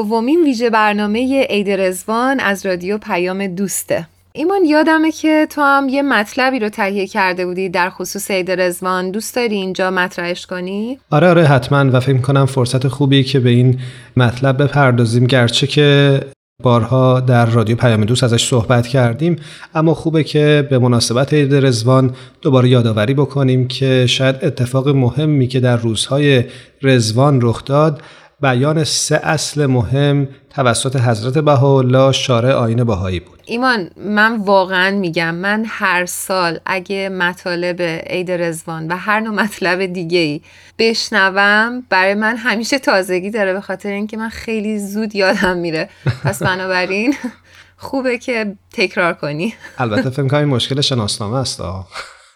دومین 0.10 0.44
ویژه 0.44 0.70
برنامه 0.70 1.46
عید 1.50 1.70
رزوان 1.70 2.40
از 2.40 2.66
رادیو 2.66 2.98
پیام 2.98 3.48
دوسته. 3.48 4.08
ایمان 4.34 4.66
یادمه 4.66 5.12
که 5.12 5.48
تو 5.50 5.62
هم 5.62 5.90
یه 5.90 6.02
مطلبی 6.02 6.60
رو 6.60 6.70
تهیه 6.70 7.08
کرده 7.08 7.46
بودی 7.46 7.70
در 7.70 7.90
خصوص 7.90 8.32
عید 8.32 8.52
رزوان 8.52 9.12
دوست 9.12 9.36
داری 9.36 9.56
اینجا 9.56 9.92
مطرحش 9.92 10.46
کنی؟ 10.46 11.00
آره 11.12 11.30
آره 11.30 11.44
حتما 11.44 11.92
و 11.94 12.00
فکر 12.00 12.18
کنم 12.18 12.46
فرصت 12.46 12.88
خوبی 12.88 13.24
که 13.24 13.40
به 13.40 13.50
این 13.50 13.80
مطلب 14.18 14.64
بپردازیم. 14.64 15.26
گرچه 15.26 15.68
که 15.68 16.20
بارها 16.64 17.20
در 17.20 17.46
رادیو 17.46 17.76
پیام 17.76 18.06
دوست 18.06 18.24
ازش 18.24 18.48
صحبت 18.48 18.88
کردیم 18.88 19.36
اما 19.76 19.94
خوبه 19.94 20.24
که 20.24 20.68
به 20.70 20.80
مناسبت 20.80 21.34
عید 21.34 21.56
رزوان 21.56 22.16
دوباره 22.42 22.70
یادآوری 22.70 23.14
بکنیم 23.14 23.68
که 23.68 24.06
شاید 24.08 24.36
اتفاق 24.42 24.90
مهمی 24.90 25.48
که 25.48 25.60
در 25.60 25.78
روزهای 25.78 26.44
رزوان 26.82 27.40
رخ 27.42 27.66
داد 27.66 28.02
بیان 28.42 28.84
سه 28.84 29.16
اصل 29.24 29.66
مهم 29.66 30.28
توسط 30.50 30.96
حضرت 30.96 31.38
بهاءالله 31.38 32.12
شارع 32.12 32.54
آین 32.54 32.84
بهایی 32.84 33.20
بود. 33.20 33.40
ایمان 33.46 33.90
من 33.98 34.38
واقعا 34.38 34.92
میگم 34.92 35.36
من 35.36 35.64
هر 35.68 36.06
سال 36.06 36.60
اگه 36.66 37.10
مطالب 37.10 37.82
عید 37.82 38.32
رزوان 38.32 38.88
و 38.88 38.98
هر 38.98 39.20
نوع 39.20 39.34
مطلب 39.34 39.86
دیگه 39.86 40.20
ای 40.20 40.42
بشنوم 40.80 41.84
برای 41.90 42.14
من 42.14 42.38
همیشه 42.38 42.80
تازگی 42.80 43.30
داره 43.30 43.54
به 43.54 43.62
خاطر 43.62 43.90
اینکه 43.90 44.18
من 44.18 44.30
خیلی 44.30 44.80
زود 44.80 45.16
یادم 45.16 45.58
میره. 45.58 45.90
پس 46.24 46.44
بنابراین 46.44 47.16
خوبه 47.78 48.18
که 48.18 48.56
تکرار 48.74 49.14
کنی. 49.14 49.54
البته 49.78 50.10
فکر 50.10 50.28
کنم 50.28 50.40
این 50.40 50.48
مشکل 50.48 50.82
شناسنامه 50.82 51.38
است. 51.38 51.62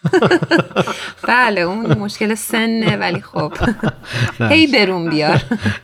بله 1.28 1.60
اون 1.60 1.98
مشکل 1.98 2.34
سنه 2.34 2.96
ولی 2.96 3.20
خب. 3.20 3.52
هی 4.40 4.66
برون 4.66 5.10
بیار. 5.10 5.42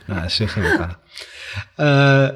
نه 0.09 0.27
می‌کنم 0.61 0.95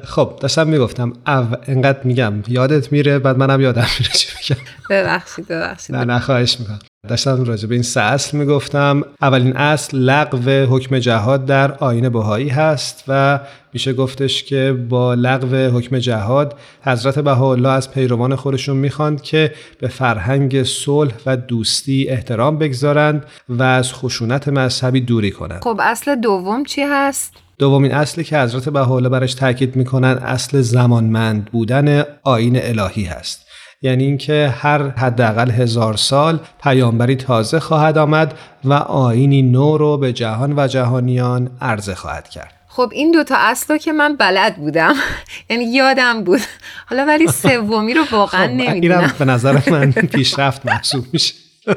خب 0.04 0.38
داشتم 0.40 0.68
می‌گفتم 0.68 1.12
او 1.26 1.46
انقدر 1.66 2.00
میگم 2.04 2.34
یادت 2.48 2.92
میره 2.92 3.18
بعد 3.18 3.38
منم 3.38 3.60
یادم 3.60 3.86
میره 3.98 4.12
چی 4.12 4.28
میگم. 4.50 4.62
ببخشید 4.90 5.48
ببخشید. 5.48 5.96
نه 5.96 6.04
نه 6.04 6.18
خواهش 6.18 6.60
می‌کنم. 6.60 6.78
داشتم 7.06 7.44
راجع 7.44 7.68
به 7.68 7.74
این 7.74 7.82
سه 7.82 8.00
اصل 8.00 8.38
می‌گفتم. 8.38 9.02
اولین 9.22 9.56
اصل 9.56 9.98
لغو 9.98 10.76
حکم 10.76 10.98
جهاد 10.98 11.44
در 11.44 11.72
آین 11.72 12.08
بهایی 12.08 12.48
هست 12.48 13.04
و 13.08 13.40
میشه 13.72 13.92
گفتش 13.92 14.44
که 14.44 14.86
با 14.88 15.14
لغو 15.14 15.56
حکم 15.56 15.98
جهاد 15.98 16.54
حضرت 16.82 17.18
بهاءالله 17.18 17.68
از 17.68 17.90
پیروان 17.90 18.36
خودشون 18.36 18.76
می‌خواند 18.76 19.22
که 19.22 19.52
به 19.78 19.88
فرهنگ 19.88 20.62
صلح 20.62 21.14
و 21.26 21.36
دوستی 21.36 22.08
احترام 22.08 22.58
بگذارند 22.58 23.24
و 23.48 23.62
از 23.62 23.92
خشونت 23.92 24.48
مذهبی 24.48 25.00
دوری 25.00 25.30
کنند. 25.30 25.62
خب 25.62 25.80
اصل 25.82 26.14
دوم 26.14 26.64
چی 26.64 26.82
هست؟ 26.82 27.32
دومین 27.58 27.94
اصلی 27.94 28.24
که 28.24 28.38
حضرت 28.38 28.68
بهاءالله 28.68 29.08
برش 29.08 29.34
تاکید 29.34 29.76
می‌کنن 29.76 30.18
اصل 30.22 30.60
زمانمند 30.60 31.44
بودن 31.44 32.04
آین 32.22 32.58
الهی 32.62 33.04
هست. 33.04 33.45
یعنی 33.86 34.04
اینکه 34.04 34.54
هر 34.58 34.88
حداقل 34.88 35.50
هزار 35.50 35.96
سال 35.96 36.40
پیامبری 36.62 37.16
تازه 37.16 37.60
خواهد 37.60 37.98
آمد 37.98 38.34
و 38.64 38.72
آینی 38.72 39.42
نو 39.42 39.78
رو 39.78 39.98
به 39.98 40.12
جهان 40.12 40.54
و 40.56 40.66
جهانیان 40.66 41.50
عرضه 41.60 41.94
خواهد 41.94 42.28
کرد. 42.28 42.52
خب 42.68 42.90
این 42.92 43.12
دوتا 43.12 43.36
اصل 43.38 43.78
که 43.78 43.92
من 43.92 44.16
بلد 44.16 44.56
بودم. 44.56 44.94
یعنی 45.50 45.64
یادم 45.64 46.24
بود. 46.24 46.40
حالا 46.86 47.04
ولی 47.06 47.26
سومی 47.42 47.94
رو 47.94 48.04
واقعا 48.12 48.46
خب، 48.46 48.52
نمی‌دونم. 48.52 48.98
اینم 48.98 49.12
به 49.18 49.24
نظر 49.24 49.70
من 49.70 49.92
پیشرفت 49.92 50.66
محسوب 50.66 51.04
میشه. 51.12 51.34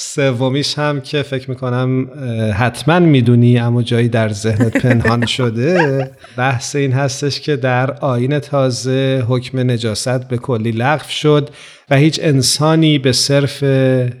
سومیش 0.00 0.78
هم 0.78 1.00
که 1.00 1.22
فکر 1.22 1.50
می‌کنم 1.50 2.08
حتما 2.54 2.98
می‌دونی 2.98 3.58
اما 3.58 3.82
جایی 3.82 4.08
در 4.08 4.28
ذهنت 4.28 4.76
پنهان 4.76 5.26
شده 5.26 6.10
بحث 6.36 6.76
این 6.76 6.92
هستش 6.92 7.40
که 7.40 7.56
در 7.56 7.90
آین 7.90 8.38
تازه 8.38 9.24
حکم 9.28 9.70
نجاست 9.70 10.28
به 10.28 10.38
کلی 10.38 10.70
لغو 10.70 11.08
شد 11.08 11.50
و 11.90 11.96
هیچ 11.96 12.20
انسانی 12.22 12.98
به 12.98 13.12
صرف 13.12 13.62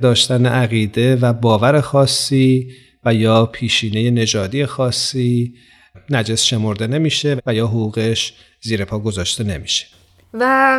داشتن 0.02 0.46
عقیده 0.46 1.16
و 1.16 1.32
باور 1.32 1.80
خاصی 1.80 2.70
و 3.04 3.14
یا 3.14 3.46
پیشینه 3.46 4.10
نژادی 4.10 4.66
خاصی 4.66 5.54
نجس 6.10 6.44
شمرده 6.44 6.86
نمیشه 6.86 7.36
و 7.46 7.54
یا 7.54 7.66
حقوقش 7.66 8.32
زیر 8.60 8.84
پا 8.84 8.98
گذاشته 8.98 9.44
نمیشه. 9.44 9.86
و 10.34 10.78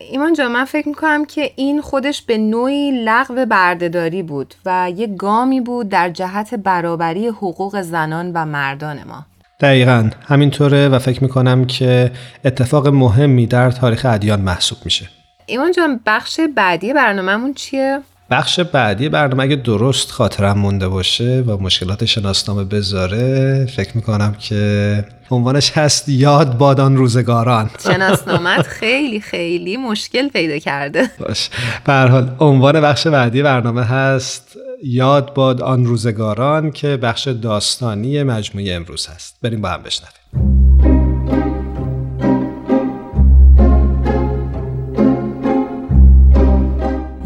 ایمان 0.00 0.32
جان 0.32 0.52
من 0.52 0.64
فکر 0.64 0.88
می‌کنم 0.88 1.24
که 1.24 1.50
این 1.56 1.80
خودش 1.80 2.22
به 2.22 2.38
نوعی 2.38 3.04
لغو 3.04 3.46
بردهداری 3.46 4.22
بود 4.22 4.54
و 4.66 4.92
یه 4.96 5.06
گامی 5.06 5.60
بود 5.60 5.88
در 5.88 6.10
جهت 6.10 6.54
برابری 6.54 7.28
حقوق 7.28 7.80
زنان 7.80 8.32
و 8.34 8.44
مردان 8.44 9.04
ما 9.08 9.26
دقیقا 9.60 10.10
همینطوره 10.28 10.88
و 10.88 10.98
فکر 10.98 11.22
می‌کنم 11.22 11.64
که 11.64 12.10
اتفاق 12.44 12.88
مهمی 12.88 13.46
در 13.46 13.70
تاریخ 13.70 14.06
ادیان 14.10 14.40
محسوب 14.40 14.78
میشه 14.84 15.08
ایمان 15.46 15.72
جان 15.72 16.00
بخش 16.06 16.40
بعدی 16.56 16.92
برنامهمون 16.92 17.54
چیه؟ 17.54 18.00
بخش 18.32 18.60
بعدی 18.60 19.08
برنامه 19.08 19.42
اگه 19.42 19.56
درست 19.56 20.10
خاطرم 20.10 20.58
مونده 20.58 20.88
باشه 20.88 21.44
و 21.46 21.56
مشکلات 21.56 22.04
شناسنامه 22.04 22.64
بذاره 22.64 23.66
فکر 23.76 23.96
می‌کنم 23.96 24.34
که 24.34 25.04
عنوانش 25.30 25.70
هست 25.70 26.08
یاد 26.08 26.58
بادان 26.58 26.96
روزگاران. 26.96 27.70
شناسنامت 27.84 28.66
خیلی 28.66 29.20
خیلی 29.20 29.76
مشکل 29.76 30.28
پیدا 30.28 30.58
کرده. 30.58 31.10
باش. 31.18 31.50
حال 31.86 32.36
عنوان 32.40 32.80
بخش 32.80 33.06
بعدی 33.06 33.42
برنامه 33.42 33.84
هست 33.84 34.56
یاد 34.84 35.34
باد 35.34 35.62
آن 35.62 35.86
روزگاران 35.86 36.70
که 36.70 36.96
بخش 36.96 37.28
داستانی 37.28 38.22
مجموعه 38.22 38.72
امروز 38.74 39.06
هست. 39.06 39.36
بریم 39.42 39.60
با 39.60 39.68
هم 39.68 39.82
بشنویم. 39.82 40.21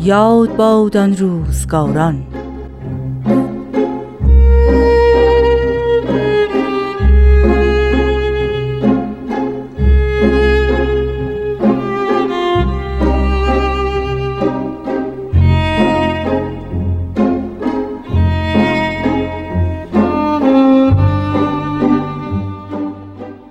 یاد 0.07 0.57
باد 0.57 0.97
آن 0.97 1.17
روزگاران. 1.17 2.27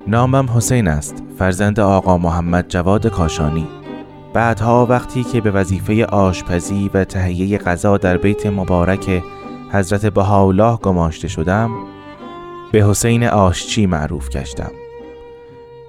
نامم 0.06 0.50
حسین 0.56 0.88
است. 0.88 1.22
فرزند 1.38 1.80
آقا 1.80 2.18
محمد 2.18 2.68
جواد 2.68 3.06
کاشانی. 3.06 3.75
بعدها 4.36 4.86
وقتی 4.86 5.24
که 5.24 5.40
به 5.40 5.50
وظیفه 5.50 6.04
آشپزی 6.04 6.90
و 6.94 7.04
تهیه 7.04 7.58
غذا 7.58 7.98
در 7.98 8.16
بیت 8.16 8.46
مبارک 8.46 9.22
حضرت 9.72 10.06
بهاءالله 10.06 10.76
گماشته 10.76 11.28
شدم 11.28 11.70
به 12.72 12.84
حسین 12.84 13.24
آشچی 13.24 13.86
معروف 13.86 14.28
گشتم. 14.28 14.70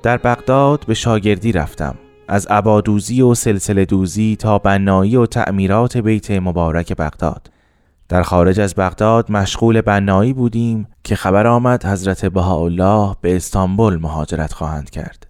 در 0.03 0.17
بغداد 0.17 0.85
به 0.87 0.93
شاگردی 0.93 1.51
رفتم 1.51 1.95
از 2.27 2.47
عبادوزی 2.47 3.21
و 3.21 3.33
سلسله 3.33 3.85
دوزی 3.85 4.35
تا 4.35 4.59
بنایی 4.59 5.15
و 5.15 5.25
تعمیرات 5.25 5.97
بیت 5.97 6.31
مبارک 6.31 6.93
بغداد. 6.93 7.49
در 8.09 8.21
خارج 8.23 8.59
از 8.59 8.75
بغداد 8.75 9.31
مشغول 9.31 9.81
بنایی 9.81 10.33
بودیم 10.33 10.87
که 11.03 11.15
خبر 11.15 11.47
آمد 11.47 11.85
حضرت 11.85 12.25
بهاءالله 12.25 13.15
به 13.21 13.35
استانبول 13.35 13.97
مهاجرت 13.97 14.53
خواهند 14.53 14.89
کرد. 14.89 15.27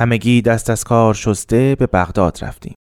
همگی 0.00 0.42
دست 0.42 0.70
از 0.70 0.84
کار 0.84 1.14
شسته 1.14 1.76
به 1.78 1.86
بغداد 1.86 2.38
رفتیم. 2.42 2.74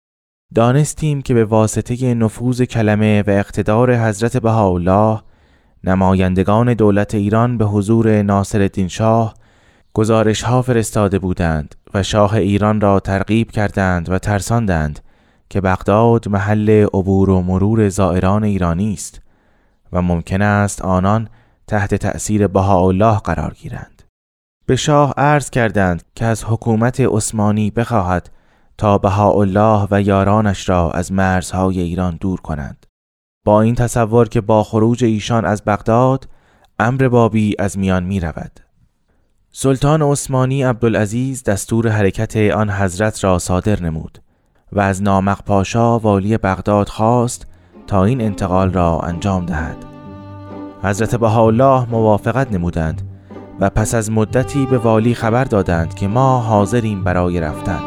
دانستیم 0.56 1.22
که 1.22 1.34
به 1.34 1.46
واسطه 1.46 2.14
نفوذ 2.14 2.62
کلمه 2.62 3.22
و 3.28 3.30
اقتدار 3.30 3.96
حضرت 3.96 4.38
بهاءالله 4.38 5.22
نمایندگان 5.84 6.74
دولت 6.74 7.16
ایران 7.16 7.58
به 7.58 7.66
حضور 7.66 8.22
ناصرالدین 8.22 8.88
شاه 8.88 9.34
گزارش 9.94 10.42
ها 10.42 10.62
فرستاده 10.62 11.20
بودند 11.20 11.76
و 11.94 12.04
شاه 12.04 12.34
ایران 12.34 12.82
را 12.82 13.00
ترغیب 13.00 13.52
کردند 13.52 14.10
و 14.10 14.20
ترساندند 14.20 15.00
که 15.50 15.62
بغداد 15.62 16.28
محل 16.28 16.70
عبور 16.94 17.30
و 17.30 17.42
مرور 17.42 17.90
زائران 17.90 18.44
ایرانی 18.44 18.94
است 18.94 19.22
و 19.92 20.02
ممکن 20.02 20.42
است 20.42 20.82
آنان 20.82 21.30
تحت 21.68 21.96
تأثیر 21.96 22.48
بهاءالله 22.48 23.20
قرار 23.20 23.54
گیرند. 23.54 23.97
به 24.68 24.76
شاه 24.76 25.14
عرض 25.18 25.50
کردند 25.50 26.04
که 26.16 26.26
از 26.26 26.44
حکومت 26.44 27.00
عثمانی 27.00 27.72
بخواهد 27.72 28.30
تا 28.78 28.98
بهاءالله 28.98 29.88
و 29.92 30.02
یارانش 30.02 30.70
را 30.70 30.92
از 30.92 31.12
مرزهای 31.12 31.80
ایران 31.80 32.18
دور 32.22 32.42
کنند. 32.42 32.86
با 33.46 33.62
این 33.62 33.76
تصور 33.76 34.30
که 34.30 34.42
با 34.42 34.64
خروج 34.64 35.04
ایشان 35.04 35.46
از 35.46 35.64
بغداد 35.66 36.28
امر 36.80 37.08
بابی 37.08 37.56
از 37.60 37.78
میان 37.78 38.04
می 38.04 38.20
رود 38.20 38.60
سلطان 39.52 40.02
عثمانی 40.02 40.64
عبدالعزیز 40.64 41.44
دستور 41.44 41.88
حرکت 41.88 42.38
آن 42.38 42.70
حضرت 42.70 43.24
را 43.24 43.40
صادر 43.40 43.84
نمود 43.84 44.22
و 44.72 44.80
از 44.80 45.04
نامق 45.04 45.44
پاشا 45.44 46.00
والی 46.00 46.38
بغداد 46.38 46.90
خواست 46.90 47.48
تا 47.88 48.06
این 48.06 48.22
انتقال 48.22 48.74
را 48.74 49.00
انجام 49.00 49.46
دهد. 49.46 49.78
حضرت 50.84 51.16
بهاءالله 51.16 51.90
موافقت 51.90 52.52
نمودند 52.52 53.07
و 53.60 53.70
پس 53.70 53.96
از 53.96 54.12
مدتی 54.12 54.66
به 54.66 54.78
والی 54.78 55.14
خبر 55.14 55.44
دادند 55.44 55.96
که 55.96 56.08
ما 56.08 56.40
حاضریم 56.40 57.04
برای 57.04 57.40
رفتن. 57.40 57.80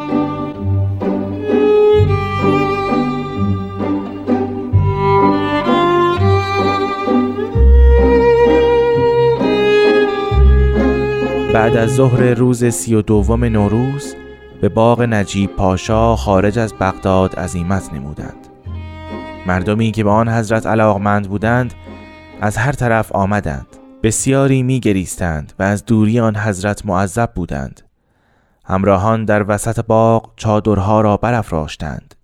بعد 11.53 11.77
از 11.77 11.95
ظهر 11.95 12.33
روز 12.33 12.65
سی 12.65 12.95
و 12.95 13.01
دوم 13.01 13.45
نوروز 13.45 14.15
به 14.61 14.69
باغ 14.69 15.01
نجیب 15.01 15.55
پاشا 15.55 16.15
خارج 16.15 16.59
از 16.59 16.73
بغداد 16.79 17.35
عزیمت 17.35 17.93
نمودند. 17.93 18.47
مردمی 19.47 19.91
که 19.91 20.03
به 20.03 20.09
آن 20.09 20.29
حضرت 20.29 20.65
علاقمند 20.65 21.29
بودند 21.29 21.73
از 22.41 22.57
هر 22.57 22.71
طرف 22.71 23.11
آمدند. 23.11 23.80
بسیاری 24.03 24.63
می 24.63 24.79
گریستند 24.79 25.53
و 25.59 25.63
از 25.63 25.85
دوری 25.85 26.19
آن 26.19 26.37
حضرت 26.37 26.85
معذب 26.85 27.31
بودند. 27.35 27.81
همراهان 28.65 29.25
در 29.25 29.45
وسط 29.47 29.85
باغ 29.85 30.31
چادرها 30.35 31.01
را 31.01 31.17
برافراشتند. 31.17 32.15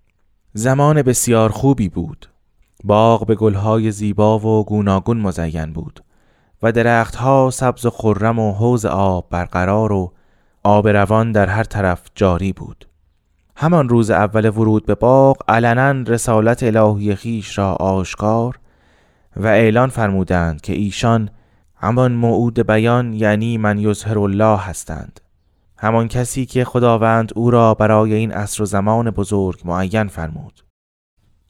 زمان 0.54 1.02
بسیار 1.02 1.50
خوبی 1.50 1.90
بود. 1.90 2.30
باغ 2.84 3.26
به 3.26 3.36
گلهای 3.36 3.92
زیبا 3.92 4.40
و 4.40 4.66
گوناگون 4.66 5.18
مزین 5.18 5.74
بود 5.74 6.04
و 6.64 6.72
درختها 6.72 7.50
سبز 7.50 7.86
و 7.86 7.90
خرم 7.90 8.40
و 8.40 8.54
حوز 8.54 8.86
آب 8.86 9.28
برقرار 9.30 9.92
و 9.92 10.14
آب 10.64 10.88
روان 10.88 11.32
در 11.32 11.48
هر 11.48 11.64
طرف 11.64 12.02
جاری 12.16 12.54
بود. 12.54 12.88
همان 13.56 13.90
روز 13.90 14.12
اول 14.12 14.46
ورود 14.46 14.86
به 14.86 14.96
باغ 14.96 15.38
علنا 15.48 15.92
رسالت 15.92 16.64
الهی 16.64 17.16
خیش 17.16 17.58
را 17.58 17.74
آشکار 17.74 18.60
و 19.36 19.48
اعلان 19.48 19.90
فرمودند 19.90 20.62
که 20.62 20.74
ایشان 20.74 21.30
همان 21.80 22.12
موعود 22.12 22.60
بیان 22.60 23.14
یعنی 23.14 23.58
من 23.58 23.80
یظهر 23.80 24.20
الله 24.20 24.58
هستند. 24.58 25.22
همان 25.78 26.08
کسی 26.08 26.46
که 26.46 26.66
خداوند 26.66 27.32
او 27.36 27.52
را 27.52 27.74
برای 27.74 28.14
این 28.14 28.32
عصر 28.32 28.64
و 28.64 28.66
زمان 28.66 29.12
بزرگ 29.12 29.62
معین 29.66 30.08
فرمود. 30.08 30.64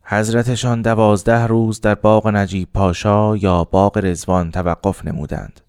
حضرتشان 0.04 0.82
دوازده 0.82 1.48
روز 1.48 1.82
در 1.82 1.96
باغ 1.96 2.28
نجیب 2.28 2.70
پاشا 2.74 3.38
یا 3.38 3.63
باغ 3.63 3.98
رزوان 3.98 4.52
توقف 4.52 5.06
نمودند. 5.06 5.62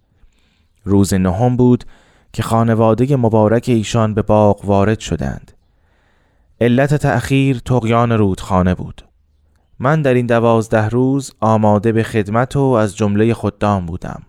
روز 0.85 1.14
نهم 1.14 1.57
بود 1.57 1.85
که 2.33 2.42
خانواده 2.42 3.16
مبارک 3.16 3.64
ایشان 3.68 4.14
به 4.14 4.23
باغ 4.23 4.64
وارد 4.64 5.01
شدند. 5.01 5.53
علت 6.61 6.94
تأخیر 6.94 7.59
تقیان 7.59 8.12
رودخانه 8.12 8.75
بود. 8.75 9.05
من 9.79 10.03
در 10.03 10.14
این 10.14 10.27
دوازده 10.27 10.88
روز 10.88 11.33
آماده 11.40 11.92
به 11.92 12.03
خدمت 12.03 12.57
و 12.57 12.61
از 12.61 12.97
جمله 12.97 13.35
خدام 13.35 13.87
بودم. 13.87 14.23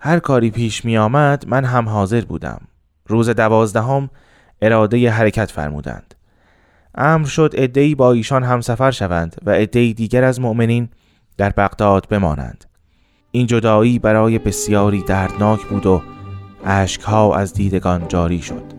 هر 0.00 0.18
کاری 0.18 0.50
پیش 0.50 0.84
می 0.84 0.98
آمد 0.98 1.44
من 1.48 1.64
هم 1.64 1.88
حاضر 1.88 2.20
بودم. 2.20 2.60
روز 3.06 3.30
دوازدهم 3.30 4.10
اراده 4.62 5.10
حرکت 5.10 5.50
فرمودند. 5.50 6.14
امر 6.94 7.26
شد 7.26 7.54
عدهای 7.56 7.94
با 7.94 8.12
ایشان 8.12 8.42
همسفر 8.42 8.90
شوند 8.90 9.36
و 9.46 9.50
عدهای 9.50 9.92
دیگر 9.92 10.24
از 10.24 10.40
مؤمنین 10.40 10.88
در 11.36 11.50
بغداد 11.50 12.08
بمانند. 12.08 12.64
این 13.30 13.46
جدایی 13.46 13.98
برای 13.98 14.38
بسیاری 14.38 15.02
دردناک 15.02 15.66
بود 15.66 15.86
و 15.86 16.02
اشکها 16.64 17.36
از 17.36 17.54
دیدگان 17.54 18.08
جاری 18.08 18.42
شد. 18.42 18.77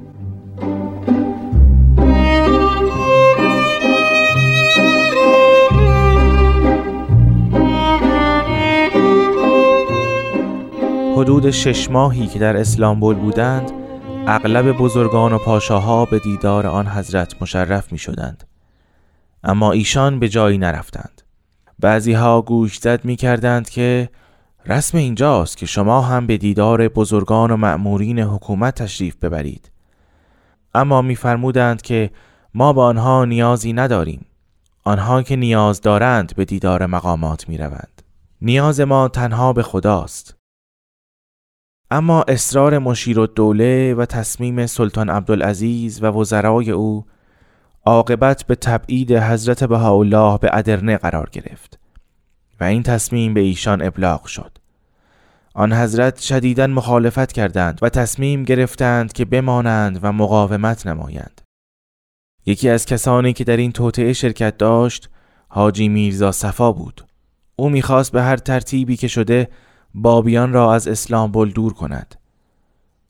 حدود 11.20 11.52
شش 11.52 11.90
ماهی 11.90 12.28
که 12.28 12.40
در 12.40 12.58
اسلامبول 12.58 13.16
بودند 13.16 13.72
اغلب 14.28 14.72
بزرگان 14.72 15.34
و 15.34 15.38
پاشاها 15.38 16.06
به 16.06 16.20
دیدار 16.20 16.68
آن 16.68 16.88
حضرت 16.88 17.42
مشرف 17.42 17.92
می 17.92 17.98
شدند. 17.98 18.44
اما 19.44 19.72
ایشان 19.72 20.20
به 20.20 20.30
جایی 20.30 20.58
نرفتند 20.58 21.22
بعضی 21.80 22.14
ها 22.14 22.42
گوش 22.42 22.78
زد 22.78 23.06
می 23.06 23.16
کردند 23.16 23.70
که 23.70 24.10
رسم 24.66 24.98
اینجاست 24.98 25.58
که 25.58 25.66
شما 25.66 26.02
هم 26.02 26.28
به 26.28 26.38
دیدار 26.38 26.88
بزرگان 26.88 27.52
و 27.52 27.58
مأمورین 27.58 28.20
حکومت 28.20 28.76
تشریف 28.76 29.16
ببرید 29.16 29.72
اما 30.76 31.02
میفرمودند 31.02 31.82
که 31.82 32.10
ما 32.54 32.74
به 32.74 32.82
آنها 32.82 33.26
نیازی 33.26 33.74
نداریم 33.74 34.26
آنها 34.84 35.22
که 35.22 35.36
نیاز 35.36 35.82
دارند 35.82 36.36
به 36.36 36.46
دیدار 36.46 36.86
مقامات 36.86 37.50
می 37.50 37.58
روند. 37.58 38.02
نیاز 38.42 38.80
ما 38.80 39.08
تنها 39.08 39.54
به 39.54 39.64
خداست 39.64 40.39
اما 41.92 42.24
اصرار 42.28 42.80
مشیر 42.80 43.26
دوله 43.26 43.94
و 43.94 44.06
تصمیم 44.06 44.66
سلطان 44.66 45.10
عبدالعزیز 45.10 46.04
و 46.04 46.06
وزرای 46.06 46.72
او 46.72 47.06
عاقبت 47.86 48.44
به 48.48 48.56
تبعید 48.56 49.12
حضرت 49.14 49.64
بهاءالله 49.64 50.38
به 50.38 50.50
ادرنه 50.54 50.98
قرار 50.98 51.30
گرفت 51.32 51.80
و 52.60 52.64
این 52.64 52.84
تصمیم 52.84 53.34
به 53.34 53.40
ایشان 53.40 53.82
ابلاغ 53.82 54.26
شد. 54.26 54.58
آن 55.54 55.74
حضرت 55.74 56.20
شدیدا 56.20 56.68
مخالفت 56.68 57.32
کردند 57.32 57.80
و 57.82 57.90
تصمیم 57.90 58.44
گرفتند 58.44 59.14
که 59.14 59.26
بمانند 59.26 60.00
و 60.02 60.12
مقاومت 60.12 60.88
نمایند. 60.88 61.42
یکی 62.46 62.70
از 62.70 62.86
کسانی 62.86 63.34
که 63.34 63.44
در 63.44 63.58
این 63.58 63.72
توطعه 63.72 64.14
شرکت 64.14 64.58
داشت 64.58 65.10
حاجی 65.48 65.88
میرزا 65.88 66.32
صفا 66.32 66.72
بود. 66.72 67.06
او 67.56 67.70
می‌خواست 67.70 68.12
به 68.12 68.22
هر 68.22 68.38
ترتیبی 68.38 68.98
که 68.98 69.08
شده 69.08 69.48
بابیان 69.94 70.54
را 70.54 70.74
از 70.74 70.88
اسلام 70.88 71.32
بل 71.32 71.50
دور 71.50 71.74
کند. 71.74 72.16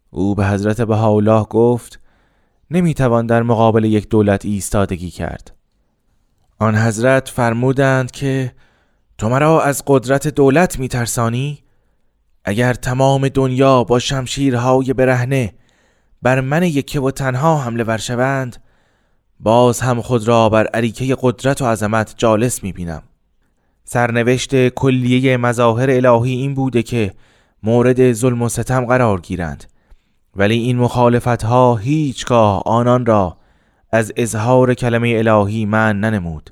او 0.10 0.36
به 0.36 0.48
حضرت 0.48 0.82
بهاءالله 0.82 1.44
گفت 1.44 2.00
نمی‌توان 2.72 3.26
در 3.26 3.44
مقابل 3.44 3.84
یک 3.84 4.10
دولت 4.10 4.46
ایستادگی 4.46 5.10
کرد. 5.10 5.56
آن 6.60 6.76
حضرت 6.76 7.30
فرمودند 7.30 8.12
که 8.12 8.52
تو 9.18 9.30
مرا 9.30 9.62
از 9.62 9.84
قدرت 9.88 10.28
دولت 10.28 10.80
میترسانی؟ 10.80 11.64
اگر 12.46 12.74
تمام 12.74 13.28
دنیا 13.28 13.84
با 13.84 14.00
شمشیرهای 14.00 14.94
برهنه 14.94 15.54
بر 16.22 16.42
من 16.42 16.64
یکه 16.64 17.00
و 17.00 17.12
تنها 17.12 17.58
حمله 17.58 17.84
ور 17.84 17.98
شوند 17.98 18.64
باز 19.40 19.82
هم 19.82 20.02
خود 20.02 20.28
را 20.28 20.50
بر 20.50 20.68
عریکه 20.68 21.18
قدرت 21.22 21.62
و 21.62 21.66
عظمت 21.66 22.14
جالس 22.18 22.64
می‌بینم. 22.64 23.04
سرنوشت 23.92 24.70
کلیه 24.70 25.38
مظاهر 25.38 25.90
الهی 25.90 26.32
این 26.32 26.54
بوده 26.54 26.84
که 26.84 27.14
مورد 27.64 28.14
ظلم 28.14 28.42
و 28.42 28.50
ستم 28.50 28.86
قرار 28.86 29.22
گیرند. 29.22 29.64
ولی 30.36 30.58
این 30.58 30.78
مخالفت 30.78 31.44
ها 31.44 31.76
هیچگاه 31.76 32.64
آنان 32.66 33.06
را 33.06 33.38
از 33.92 34.14
اظهار 34.16 34.74
کلمه 34.74 35.16
الهی 35.18 35.66
من 35.66 36.00
ننمود 36.00 36.50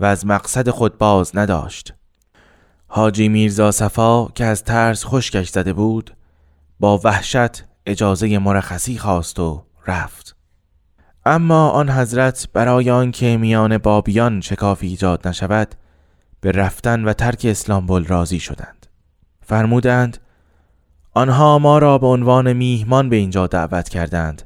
و 0.00 0.04
از 0.04 0.26
مقصد 0.26 0.70
خود 0.70 0.98
باز 0.98 1.36
نداشت. 1.36 1.94
حاجی 2.86 3.28
میرزا 3.28 3.70
صفا 3.70 4.26
که 4.26 4.44
از 4.44 4.64
ترس 4.64 5.04
خشکش 5.04 5.48
زده 5.48 5.72
بود 5.72 6.16
با 6.80 7.00
وحشت 7.04 7.64
اجازه 7.86 8.38
مرخصی 8.38 8.98
خواست 8.98 9.40
و 9.40 9.64
رفت. 9.86 10.36
اما 11.26 11.68
آن 11.68 11.90
حضرت 11.90 12.48
برای 12.52 12.90
آنکه 12.90 13.36
میان 13.36 13.78
بابیان 13.78 14.40
شکافی 14.40 14.86
ایجاد 14.86 15.28
نشود 15.28 15.74
به 16.44 16.52
رفتن 16.52 17.04
و 17.04 17.12
ترک 17.12 17.46
اسلامبول 17.50 18.04
راضی 18.04 18.40
شدند. 18.40 18.86
فرمودند 19.42 20.18
آنها 21.14 21.58
ما 21.58 21.78
را 21.78 21.98
به 21.98 22.06
عنوان 22.06 22.52
میهمان 22.52 23.08
به 23.08 23.16
اینجا 23.16 23.46
دعوت 23.46 23.88
کردند 23.88 24.42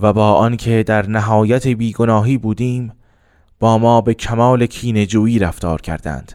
و 0.00 0.12
با 0.12 0.34
آنکه 0.34 0.82
در 0.82 1.06
نهایت 1.06 1.68
بیگناهی 1.68 2.38
بودیم 2.38 2.92
با 3.60 3.78
ما 3.78 4.00
به 4.00 4.14
کمال 4.14 4.66
کینجویی 4.66 5.38
رفتار 5.38 5.80
کردند. 5.80 6.32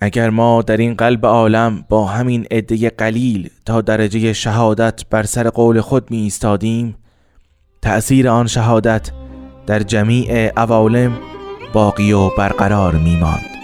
اگر 0.00 0.30
ما 0.30 0.62
در 0.62 0.76
این 0.76 0.94
قلب 0.94 1.26
عالم 1.26 1.84
با 1.88 2.06
همین 2.06 2.46
عده 2.50 2.90
قلیل 2.90 3.50
تا 3.66 3.80
درجه 3.80 4.32
شهادت 4.32 5.02
بر 5.10 5.22
سر 5.22 5.48
قول 5.48 5.80
خود 5.80 6.10
می 6.10 6.18
ایستادیم 6.18 6.94
تأثیر 7.82 8.28
آن 8.28 8.46
شهادت 8.46 9.10
در 9.66 9.78
جمیع 9.78 10.52
عوالم 10.56 11.18
باقی 11.72 12.12
و 12.12 12.36
برقرار 12.36 12.94
می 12.94 13.16
ماند 13.16 13.61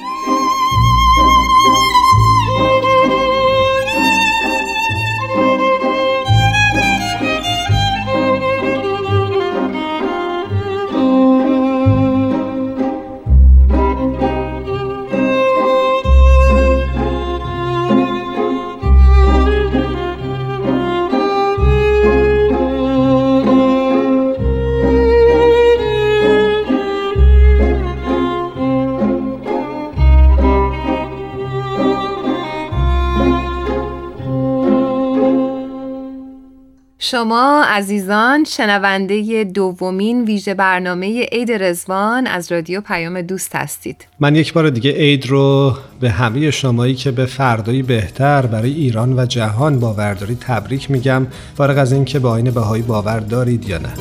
شما 37.01 37.65
عزیزان 37.69 38.45
شنونده 38.45 39.45
دومین 39.45 40.25
ویژه 40.25 40.55
برنامه 40.55 41.27
عید 41.33 41.53
رزوان 41.53 42.27
از 42.27 42.53
رادیو 42.53 42.81
پیام 42.81 43.23
دوست 43.23 43.57
هستید. 43.57 44.07
من 44.21 44.37
یک 44.37 44.53
بار 44.53 44.71
دیگه 44.71 44.93
عید 44.93 45.27
رو 45.27 45.75
به 46.01 46.11
همه 46.11 46.51
شمایی 46.51 46.95
که 46.95 47.11
به 47.11 47.27
فردایی 47.27 47.83
بهتر 47.83 48.47
برای 48.47 48.73
ایران 48.73 49.19
و 49.19 49.27
جهان 49.27 49.81
باور 49.81 50.15
دارید 50.15 50.39
تبریک 50.39 50.91
میگم 50.91 51.27
فارغ 51.57 51.79
از 51.79 51.93
اینکه 51.93 52.19
به 52.19 52.29
آین 52.29 52.51
بهایی 52.51 52.83
باور 52.83 53.21
دارید 53.21 53.69
یا 53.69 53.79
نه. 53.79 53.93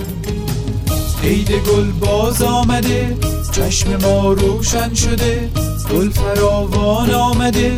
عید 1.24 1.52
گل 1.52 1.92
باز 1.92 2.42
آمده 2.42 3.18
چشم 3.52 3.96
ما 3.96 4.34
روشن 4.34 4.94
شده 4.94 5.50
گل 5.94 6.10
فراوان 6.10 7.12
آمده 7.12 7.72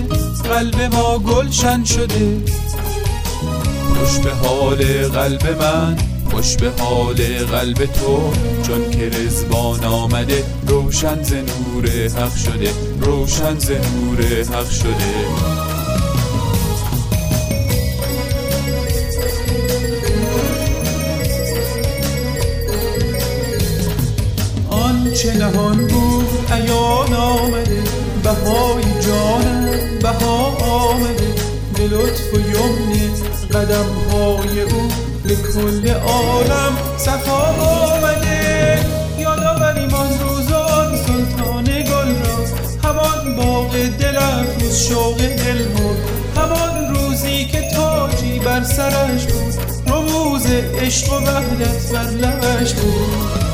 قلب 0.43 0.81
ما 0.95 1.19
گلشن 1.19 1.83
شده. 1.83 2.37
خوش 3.95 4.19
به 4.19 4.31
حال 4.31 4.77
قلب 5.07 5.61
من 5.61 5.97
خوش 6.31 6.55
به 6.55 6.71
حال 6.83 7.15
قلب 7.51 7.85
تو. 7.85 8.31
چون 8.67 8.91
که 8.91 9.09
رزوان 9.09 9.83
آمده 9.83 10.43
روشن 10.67 11.23
ز 11.23 11.33
نور 11.33 11.89
حق 11.89 12.35
شده 12.35 12.71
روشن 13.01 13.59
ز 13.59 13.71
نور 13.71 14.43
حق 14.55 14.69
شده. 14.69 15.29
آنچه 24.69 25.37
نهان 25.37 25.87
بود 25.87 26.51
ایان 26.51 27.13
آمده 27.13 27.81
بهای 28.23 28.83
جانم 29.01 29.99
بها 30.01 30.47
آمده. 30.47 31.38
به 31.79 31.87
لطف 31.87 32.33
و 32.33 32.39
یمن 32.39 33.11
قدم 33.53 33.85
های 34.11 34.61
او 34.61 34.87
به 35.23 35.35
کل 35.35 35.89
عالم 35.89 36.77
صفا 36.97 37.43
آمده. 37.61 38.79
روز 40.21 40.51
و 40.51 40.55
آن 40.55 40.97
سلطان 40.97 41.63
گل 41.63 42.15
را. 42.25 42.45
همان 42.83 43.35
باغ 43.35 43.71
دل 43.99 44.17
افروز 44.17 44.87
شوق 44.87 45.17
دل 45.17 45.65
بود 45.65 45.97
همان 46.35 46.95
روزی 46.95 47.45
که 47.45 47.61
تاجی 47.75 48.39
بر 48.39 48.63
سرش 48.63 49.25
بود. 49.25 49.53
رموز 49.87 50.45
عشق 50.81 51.13
و 51.13 51.15
وحدت 51.15 51.91
بر 51.93 52.09
لبش 52.09 52.73
بود. 52.73 53.48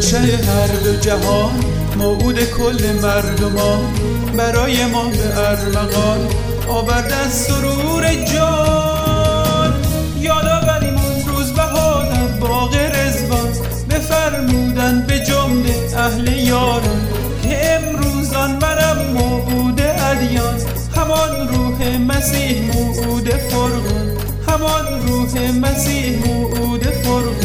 شاهنشه 0.00 0.36
هر 0.36 0.66
دو 0.66 0.96
جهان 0.96 1.64
موعود 1.96 2.44
کل 2.44 2.92
مردمان. 3.02 3.94
برای 4.36 4.86
ما 4.86 5.04
به 5.04 5.38
ارمغان 5.38 6.28
آورد 6.68 7.12
از 7.12 7.32
سرور 7.32 8.14
جان. 8.14 9.74
یادآوریم 10.20 10.94
اون 10.94 11.36
روز 11.36 11.52
بهادر 11.52 12.26
باغ 12.40 12.76
رزوان 12.76 13.48
بفرمودن 13.90 15.04
به 15.08 15.18
جمله 15.18 15.74
اهل 15.96 16.28
یاران. 16.28 17.08
که 17.42 17.74
امروزان 17.74 18.50
منم 18.50 19.12
موعود 19.14 19.80
ادیان. 19.80 20.60
همان 20.96 21.48
روح 21.48 21.98
مسیح 21.98 22.74
موعود 22.74 23.28
فرقان. 23.28 24.16
همان 24.48 25.08
روح 25.08 25.50
مسیح 25.50 26.26
موعود 26.26 26.82
فرقان. 26.82 27.41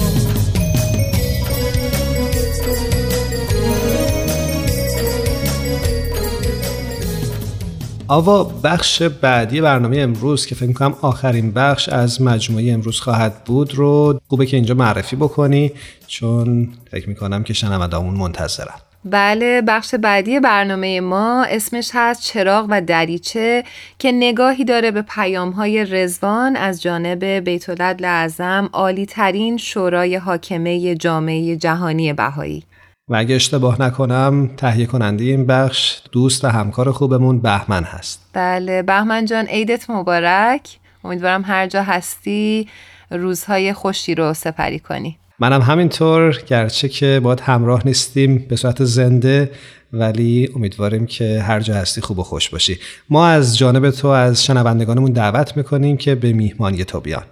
آوا 8.09 8.43
بخش 8.43 9.01
بعدی 9.01 9.61
برنامه 9.61 9.97
امروز 9.97 10.45
که 10.45 10.55
فکر 10.55 10.73
کنم 10.73 10.95
آخرین 11.01 11.51
بخش 11.51 11.89
از 11.89 12.21
مجموعه 12.21 12.71
امروز 12.71 12.99
خواهد 12.99 13.43
بود 13.43 13.75
رو 13.75 14.19
خوبه 14.27 14.45
که 14.45 14.57
اینجا 14.57 14.75
معرفی 14.75 15.15
بکنی 15.15 15.71
چون 16.07 16.69
فکر 16.91 17.09
می‌کنم 17.09 17.43
که 17.43 17.53
شنوندامون 17.53 18.15
منتظرن. 18.15 18.75
بله 19.05 19.61
بخش 19.61 19.95
بعدی 19.95 20.39
برنامه 20.39 21.01
ما 21.01 21.43
اسمش 21.43 21.91
هست 21.93 22.21
چراغ 22.21 22.65
و 22.69 22.81
دریچه 22.81 23.63
که 23.99 24.11
نگاهی 24.11 24.65
داره 24.65 24.91
به 24.91 25.01
پیام 25.01 25.49
های 25.49 25.85
رزوان 25.85 26.55
از 26.55 26.81
جانب 26.81 27.23
بیت 27.23 27.81
اعظم 28.03 28.69
عالی 28.73 29.05
ترین 29.05 29.57
شورای 29.57 30.15
حاکمه 30.15 30.95
جامعه 30.95 31.55
جهانی 31.55 32.13
بهایی. 32.13 32.63
و 33.09 33.15
اگه 33.15 33.35
اشتباه 33.35 33.81
نکنم 33.81 34.49
تهیه 34.57 34.85
کننده 34.85 35.23
این 35.23 35.45
بخش 35.45 36.01
دوست 36.11 36.45
و 36.45 36.47
همکار 36.47 36.91
خوبمون 36.91 37.39
بهمن 37.39 37.83
هست. 37.83 38.29
بله 38.33 38.81
بهمن 38.81 39.25
جان 39.25 39.45
عیدت 39.45 39.89
مبارک. 39.89 40.77
امیدوارم 41.03 41.43
هر 41.45 41.67
جا 41.67 41.83
هستی 41.83 42.67
روزهای 43.11 43.73
خوشی 43.73 44.15
رو 44.15 44.33
سپری 44.33 44.79
کنی. 44.79 45.17
منم 45.39 45.61
همینطور 45.61 46.41
گرچه 46.47 46.89
که 46.89 47.19
باید 47.23 47.39
همراه 47.39 47.81
نیستیم 47.85 48.45
به 48.49 48.55
صورت 48.55 48.83
زنده 48.83 49.51
ولی 49.93 50.49
امیدواریم 50.55 51.05
که 51.05 51.41
هر 51.41 51.59
جا 51.59 51.73
هستی 51.73 52.01
خوب 52.01 52.19
و 52.19 52.23
خوش 52.23 52.49
باشی. 52.49 52.79
ما 53.09 53.27
از 53.27 53.57
جانب 53.57 53.89
تو 53.89 54.07
از 54.07 54.45
شنوندگانمون 54.45 55.11
دعوت 55.11 55.57
می‌کنیم 55.57 55.97
که 55.97 56.15
به 56.15 56.33
میهمانی 56.33 56.83
تو 56.85 56.99
بیان. 56.99 57.23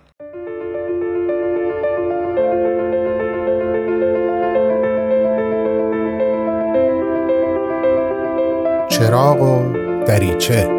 چراغ 9.06 9.42
و 9.42 9.74
دریچه. 10.06 10.70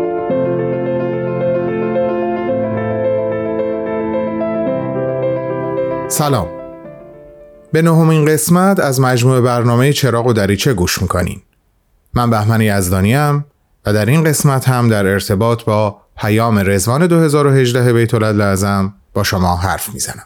سلام. 6.09 6.49
به 7.73 7.83
نهمین 7.83 8.25
قسمت 8.25 8.81
از 8.81 9.01
مجموعه 9.01 9.41
برنامه 9.41 9.93
چراغ 9.93 10.27
و 10.27 10.33
دریچه 10.33 10.75
گوش 10.75 11.03
می‌کنین. 11.03 11.43
من 12.15 12.31
بهمن 12.31 12.61
یزدانیم 12.61 13.45
و 13.87 13.93
در 13.93 14.07
این 14.07 14.25
قسمت 14.25 14.69
هم 14.69 14.89
در 14.89 15.07
ارتباط 15.07 15.65
با 15.65 15.97
پیام 16.17 16.59
رزوان 16.59 17.07
2018 17.07 17.93
بیت 17.93 18.15
لازم 18.15 18.95
با 19.15 19.23
شما 19.23 19.57
حرف 19.57 19.95
می‌زنم. 19.95 20.25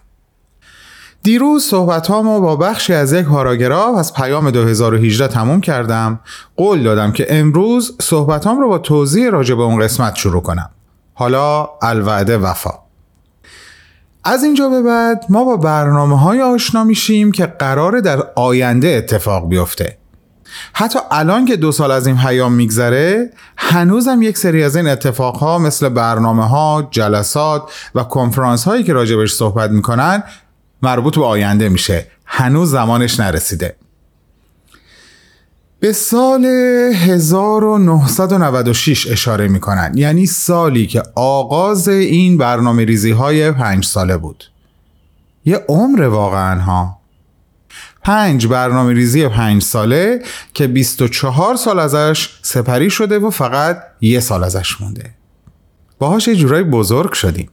دیروز 1.23 1.65
صحبت 1.65 2.07
ها 2.07 2.41
با 2.41 2.57
بخشی 2.57 2.95
از 2.95 3.13
یک 3.13 3.27
پاراگراف 3.27 3.97
از 3.97 4.15
پیام 4.15 4.51
2018 4.51 5.29
تموم 5.29 5.61
کردم. 5.61 6.21
قول 6.57 6.83
دادم 6.83 7.13
که 7.13 7.27
امروز 7.29 7.97
صحبت 8.01 8.47
رو 8.47 8.69
با 8.69 8.79
توضیح 8.79 9.31
راجع 9.31 9.55
به 9.55 9.63
اون 9.63 9.81
قسمت 9.81 10.17
شروع 10.17 10.43
کنم. 10.43 10.71
حالا 11.15 11.69
الوعده 11.83 12.39
وفا. 12.39 12.71
از 14.25 14.45
اینجا 14.45 14.69
به 14.69 14.83
بعد 14.83 15.25
ما 15.29 15.45
با 15.45 15.57
برنامه 15.57 16.21
های 16.21 16.43
آشنا 16.43 16.85
میشیم 16.85 17.33
که 17.33 17.47
قرار 17.47 18.01
در 18.01 18.23
آینده 18.37 18.89
اتفاق 18.89 19.49
بیفته. 19.49 19.99
حتی 20.73 20.99
الان 21.11 21.45
که 21.45 21.57
دو 21.57 21.73
سال 21.73 21.91
از 21.91 22.07
این 22.07 22.17
پیام 22.17 22.53
میگذره 22.53 23.31
هنوزم 23.57 24.23
یک 24.23 24.39
سری 24.39 24.65
از 24.65 24.77
این 24.77 24.89
اتفاق 24.89 25.37
ها 25.37 25.59
مثل 25.59 25.89
برنامه 25.89 26.49
ها، 26.49 26.89
جلسات 26.91 27.63
و 27.95 28.03
کنفرانس 28.03 28.65
هایی 28.65 28.85
که 28.85 28.93
راجبش 28.93 29.33
صحبت 29.33 29.71
می‌کنن 29.71 30.23
مربوط 30.83 31.19
به 31.19 31.25
آینده 31.25 31.69
میشه. 31.69 32.07
هنوز 32.27 32.71
زمانش 32.71 33.21
نرسیده. 33.21 33.77
به 35.81 35.93
سال 35.93 36.45
1996 36.45 39.07
اشاره 39.07 39.49
می‌کنن. 39.49 39.93
یعنی 39.95 40.27
سالی 40.27 40.87
که 40.87 41.03
آغاز 41.14 41.88
این 41.88 42.38
برنامه 42.38 42.85
ریزی 42.85 43.11
های 43.11 43.53
پنج 43.53 43.85
ساله 43.85 44.16
بود. 44.16 44.45
یه 45.45 45.64
عمر 45.69 46.03
واقعا 46.03 46.61
ها. 46.61 47.01
پنج 48.03 48.47
برنامه 48.47 48.93
ریزی 48.93 49.29
پنج 49.29 49.62
ساله 49.62 50.23
که 50.55 50.66
24 50.66 51.57
سال 51.57 51.79
ازش 51.79 52.38
سپری 52.43 52.90
شده 52.90 53.19
و 53.19 53.31
فقط 53.31 53.83
یه 54.01 54.21
سال 54.21 54.45
ازش 54.45 54.81
مونده. 54.81 55.14
باهاش 55.99 56.29
یه 56.29 56.37
جورایی 56.37 56.64
بزرگ 56.64 57.12
شدیم. 57.12 57.51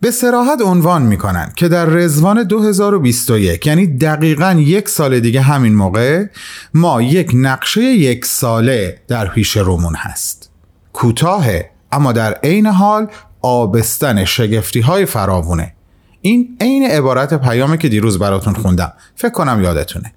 به 0.00 0.10
سراحت 0.10 0.60
عنوان 0.62 1.02
می‌کنن 1.02 1.52
که 1.56 1.68
در 1.68 1.84
رزوان 1.86 2.42
2021 2.42 3.66
یعنی 3.66 3.86
دقیقا 3.86 4.52
یک 4.58 4.88
سال 4.88 5.20
دیگه 5.20 5.40
همین 5.40 5.74
موقع 5.74 6.24
ما 6.74 7.02
یک 7.02 7.30
نقشه 7.34 7.82
یک 7.82 8.24
ساله 8.24 9.00
در 9.08 9.28
پیش 9.28 9.56
رومون 9.56 9.94
هست. 9.94 10.50
کوتاهه 10.92 11.70
اما 11.92 12.12
در 12.12 12.34
عین 12.34 12.66
حال 12.66 13.06
آبستن 13.42 14.24
شگفتی 14.24 14.80
های 14.80 15.06
فراوونه. 15.06 15.74
این 16.20 16.56
عین 16.60 16.90
عبارت 16.90 17.34
پیامی 17.34 17.78
که 17.78 17.88
دیروز 17.88 18.18
براتون 18.18 18.54
خوندم. 18.54 18.92
فکر 19.14 19.32
کنم 19.32 19.62
یادتونه. 19.62 20.12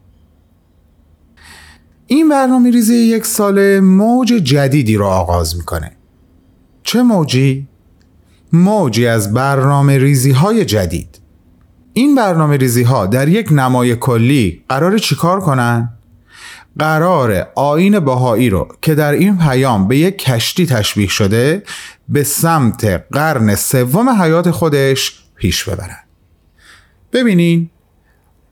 این 2.07 2.29
برنامه 2.29 2.71
ریزی 2.71 2.95
یک 2.95 3.25
ساله 3.25 3.79
موج 3.79 4.27
جدیدی 4.27 4.95
رو 4.95 5.05
آغاز 5.05 5.57
می‌کنه. 5.57 5.91
چه 6.83 7.01
موجی؟ 7.03 7.67
موجی 8.53 9.07
از 9.07 9.33
برنامه 9.33 9.97
ریزی 9.97 10.31
های 10.31 10.65
جدید. 10.65 11.19
این 11.93 12.15
برنامه 12.15 12.57
ریزی 12.57 12.83
ها 12.83 13.05
در 13.05 13.27
یک 13.27 13.47
نمای 13.51 13.95
کلی 13.95 14.63
قرار 14.69 14.97
چیکار 14.97 15.39
کنن؟ 15.41 15.89
قرار 16.79 17.47
آین 17.55 17.99
باهایی 17.99 18.49
رو 18.49 18.67
که 18.81 18.95
در 18.95 19.11
این 19.11 19.37
پیام 19.37 19.87
به 19.87 19.97
یک 19.97 20.17
کشتی 20.17 20.65
تشبیه 20.65 21.07
شده 21.07 21.63
به 22.09 22.23
سمت 22.23 23.03
قرن 23.11 23.55
سوم 23.55 24.09
حیات 24.09 24.51
خودش 24.51 25.19
پیش 25.35 25.63
ببرن. 25.63 25.97
ببینین 27.13 27.69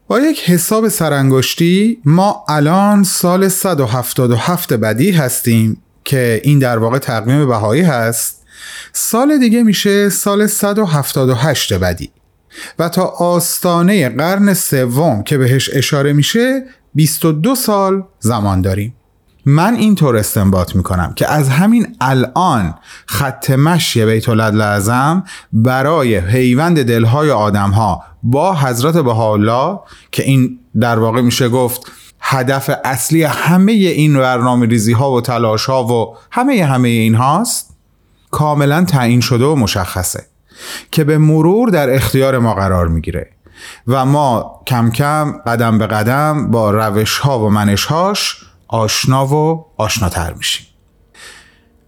با 0.08 0.20
یک 0.20 0.50
حساب 0.50 0.88
سرانگشتی 0.88 2.02
ما 2.06 2.46
الان 2.48 3.04
سال 3.04 3.48
177 3.48 4.74
بدی 4.74 5.12
هستیم 5.12 5.82
که 6.06 6.42
این 6.44 6.60
در 6.60 6.78
واقع 6.78 6.98
تقویم 6.98 7.48
بهایی 7.48 7.82
هست. 7.82 8.39
سال 9.00 9.38
دیگه 9.38 9.64
میشه 9.64 10.10
سال 10.10 10.48
178 10.48 11.74
بدی. 11.74 12.12
و 12.80 12.90
تا 12.90 13.06
آستانه 13.06 14.10
قرن 14.10 14.54
سوم 14.54 15.24
که 15.24 15.38
بهش 15.38 15.70
اشاره 15.74 16.14
میشه 16.14 16.64
22 16.96 17.56
سال 17.56 18.04
زمان 18.20 18.62
داریم. 18.62 18.96
من 19.46 19.76
اینطور 19.76 20.18
استنباط 20.18 20.76
می‌کنم 20.76 21.14
که 21.16 21.32
از 21.32 21.50
همین 21.50 21.96
الان 22.02 22.76
خط 23.06 23.52
مشی 23.52 24.06
بیت 24.06 24.30
لازم 24.30 25.24
برای 25.54 26.22
پیوند 26.22 26.84
دلهای 26.84 27.32
آدمها 27.32 28.04
با 28.24 28.56
حضرت 28.56 28.98
بهاءالله 28.98 29.80
که 30.12 30.24
این 30.24 30.60
در 30.80 31.00
واقع 31.00 31.22
میشه 31.22 31.50
گفت 31.50 31.92
هدف 32.20 32.70
اصلی 32.84 33.24
همه 33.24 33.72
این 33.72 34.18
برنامه 34.18 34.66
ریزی 34.66 34.94
ها 34.94 35.12
و 35.12 35.22
تلاش 35.22 35.66
ها 35.66 35.84
و 35.84 36.16
همه 36.32 36.66
همه 36.66 36.90
این 36.90 37.16
هاست 37.16 37.69
کاملا 38.32 38.84
تعیین 38.84 39.22
شده 39.22 39.46
و 39.46 39.56
مشخصه 39.56 40.26
که 40.92 41.04
به 41.04 41.18
مرور 41.18 41.70
در 41.70 41.96
اختیار 41.96 42.40
ما 42.40 42.54
قرار 42.54 42.88
می‌گیره 42.88 43.30
و 43.88 44.06
ما 44.06 44.62
کم 44.68 44.92
کم 44.92 45.32
قدم 45.32 45.78
به 45.78 45.88
قدم 45.88 46.52
با 46.52 46.72
روش 46.72 47.18
ها 47.18 47.40
و 47.40 47.50
منش 47.50 47.86
هاش 47.86 48.36
آشنا 48.68 49.28
و 49.28 49.66
آشناتر 49.78 50.34
میشیم. 50.34 50.66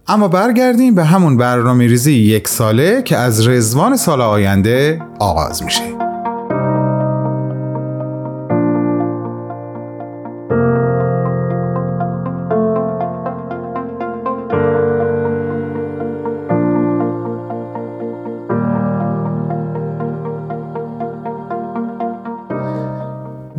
اما 0.08 0.28
برگردیم 0.28 0.94
به 0.94 1.04
همون 1.04 1.36
برنامه 1.36 1.86
ریزی 1.86 2.12
یک 2.12 2.48
ساله 2.48 3.02
که 3.02 3.16
از 3.16 3.48
رزوان 3.48 3.96
سال 3.96 4.20
آینده 4.20 5.02
آغاز 5.18 5.62
میشه. 5.62 6.01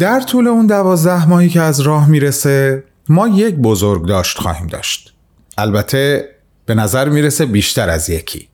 در 0.04 0.20
طول 0.20 0.48
اون 0.48 0.68
دوازده 0.68 1.30
ماهی 1.30 1.50
که 1.50 1.62
از 1.62 1.80
راه 1.80 2.10
می‌رسه 2.10 2.84
ما 3.10 3.28
یک 3.28 3.56
بزرگ 3.56 4.08
داشت 4.08 4.38
خواهیم 4.38 4.68
داشت. 4.68 5.14
البته 5.58 6.30
به 6.66 6.76
نظر 6.76 7.10
می‌رسه 7.10 7.46
بیشتر 7.46 7.90
از 7.90 8.10
یکی. 8.10 8.50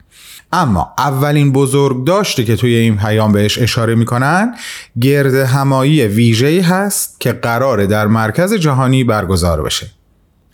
اما 0.54 0.94
اولین 0.98 1.52
بزرگ 1.52 2.06
داشتی 2.06 2.46
که 2.46 2.56
توی 2.56 2.76
این 2.76 2.98
پیام 2.98 3.32
بهش 3.32 3.58
اشاره 3.58 3.96
می‌کنن 3.96 4.56
گرد 5.02 5.34
همایی 5.34 6.08
ویژه‌ای 6.08 6.60
هست 6.60 7.20
که 7.20 7.32
قراره 7.32 7.88
در 7.88 8.08
مرکز 8.08 8.54
جهانی 8.54 9.04
برگزار 9.04 9.62
بشه. 9.62 9.88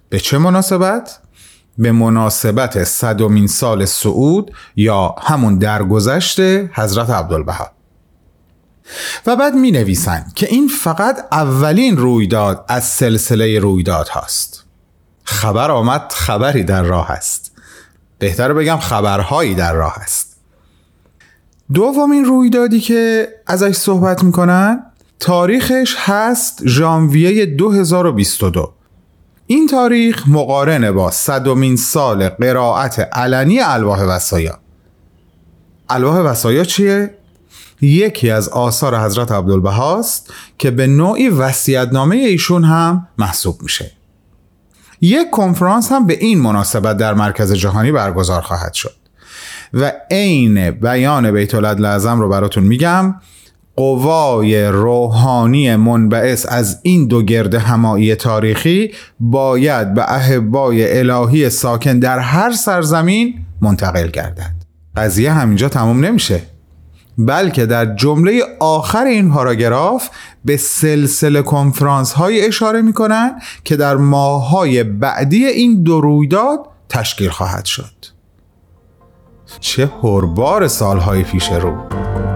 به 0.09 0.19
چه 0.19 0.37
مناسبت؟ 0.37 1.19
به 1.77 1.91
مناسبت 1.91 2.83
صدومین 2.83 3.47
سال 3.47 3.85
سعود 3.85 4.51
یا 4.75 5.15
همون 5.21 5.57
درگذشت 5.57 6.39
حضرت 6.73 7.09
عبدالبها. 7.09 7.74
و 9.25 9.35
بعد 9.35 9.53
می 9.53 9.71
نویسن 9.71 10.25
که 10.35 10.47
این 10.49 10.67
فقط 10.67 11.25
اولین 11.31 11.97
رویداد 11.97 12.65
از 12.67 12.83
سلسله 12.83 13.59
رویداد 13.59 14.07
هاست. 14.07 14.63
خبر 15.23 15.71
آمد 15.71 16.11
خبری 16.11 16.63
در 16.63 16.83
راه 16.83 17.11
است. 17.11 17.51
بهتر 18.19 18.53
بگم 18.53 18.77
خبرهایی 18.77 19.55
در 19.55 19.73
راه 19.73 19.95
است. 19.97 20.35
دومین 21.73 22.25
رویدادی 22.25 22.79
که 22.79 23.27
ازش 23.47 23.71
صحبت 23.71 24.23
می‌کنن 24.23 24.83
تاریخش 25.19 25.95
هست 25.97 26.67
ژانویه 26.67 27.45
2022 27.45 28.73
این 29.47 29.67
تاریخ 29.67 30.23
مقارنه 30.27 30.91
با 30.91 31.11
صدومین 31.11 31.75
سال 31.75 32.29
قرائت 32.29 32.99
علنی 32.99 33.59
الواح 33.59 34.01
وسایا 34.01 34.59
الواح 35.89 36.19
وسایا 36.19 36.63
چیه؟ 36.63 37.17
یکی 37.81 38.29
از 38.29 38.49
آثار 38.49 38.99
حضرت 38.99 39.31
عبدالبهاست 39.31 40.33
که 40.57 40.71
به 40.71 40.87
نوعی 40.87 41.29
وسیعتنامه 41.29 42.15
ایشون 42.15 42.63
هم 42.63 43.07
محسوب 43.17 43.61
میشه. 43.61 43.91
یک 45.01 45.29
کنفرانس 45.29 45.91
هم 45.91 46.07
به 46.07 46.17
این 46.19 46.41
مناسبت 46.41 46.97
در 46.97 47.13
مرکز 47.13 47.53
جهانی 47.53 47.91
برگزار 47.91 48.41
خواهد 48.41 48.73
شد. 48.73 48.93
و 49.73 49.91
عین 50.11 50.71
بیان 50.71 51.31
بیت 51.31 51.55
لازم 51.55 52.21
رو 52.21 52.29
براتون 52.29 52.63
میگم 52.63 53.15
قوای 53.75 54.65
روحانی 54.65 55.75
منبعث 55.75 56.45
از 56.49 56.79
این 56.83 57.07
دو 57.07 57.21
گرد 57.21 57.53
همایی 57.53 58.15
تاریخی 58.15 58.91
باید 59.19 59.93
به 59.93 60.13
احبای 60.13 60.99
الهی 60.99 61.49
ساکن 61.49 61.99
در 61.99 62.19
هر 62.19 62.51
سرزمین 62.51 63.45
منتقل 63.61 64.07
گردد. 64.07 64.55
قضیه 64.95 65.31
همینجا 65.31 65.69
تموم 65.69 66.05
نمیشه. 66.05 66.41
بلکه 67.17 67.65
در 67.65 67.95
جمله 67.95 68.41
آخر 68.59 69.05
این 69.05 69.31
پاراگراف 69.31 70.09
به 70.45 70.57
سلسله 70.57 71.41
کنفرانس 71.41 72.13
های 72.13 72.47
اشاره 72.47 72.81
می 72.81 72.93
کنن 72.93 73.41
که 73.63 73.75
در 73.75 73.95
ماهای 73.95 74.83
بعدی 74.83 75.45
این 75.45 75.83
دو 75.83 76.01
رویداد 76.01 76.59
تشکیل 76.89 77.29
خواهد 77.29 77.65
شد. 77.65 78.05
چه 79.59 79.85
پربار 79.85 80.67
سالهای 80.67 81.23
پیش 81.23 81.49
رو! 81.51 82.34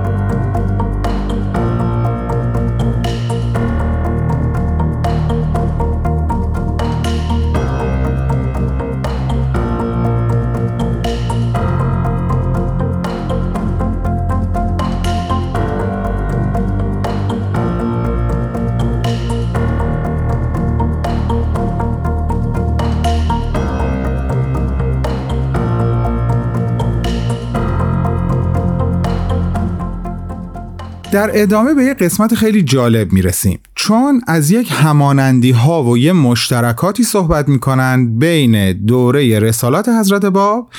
در 31.11 31.31
ادامه 31.33 31.73
به 31.73 31.83
یه 31.83 31.93
قسمت 31.93 32.35
خیلی 32.35 32.61
جالب 32.61 33.11
می‌رسیم. 33.11 33.59
چون 33.75 34.21
از 34.27 34.51
یک 34.51 34.69
همانندی 34.71 35.51
ها 35.51 35.83
و 35.83 35.97
یه 35.97 36.13
مشترکاتی 36.13 37.03
صحبت 37.03 37.49
می‌کنن 37.49 38.19
بین 38.19 38.73
دوره 38.73 39.39
رسالات 39.39 39.89
حضرت 39.89 40.25
باب 40.25 40.69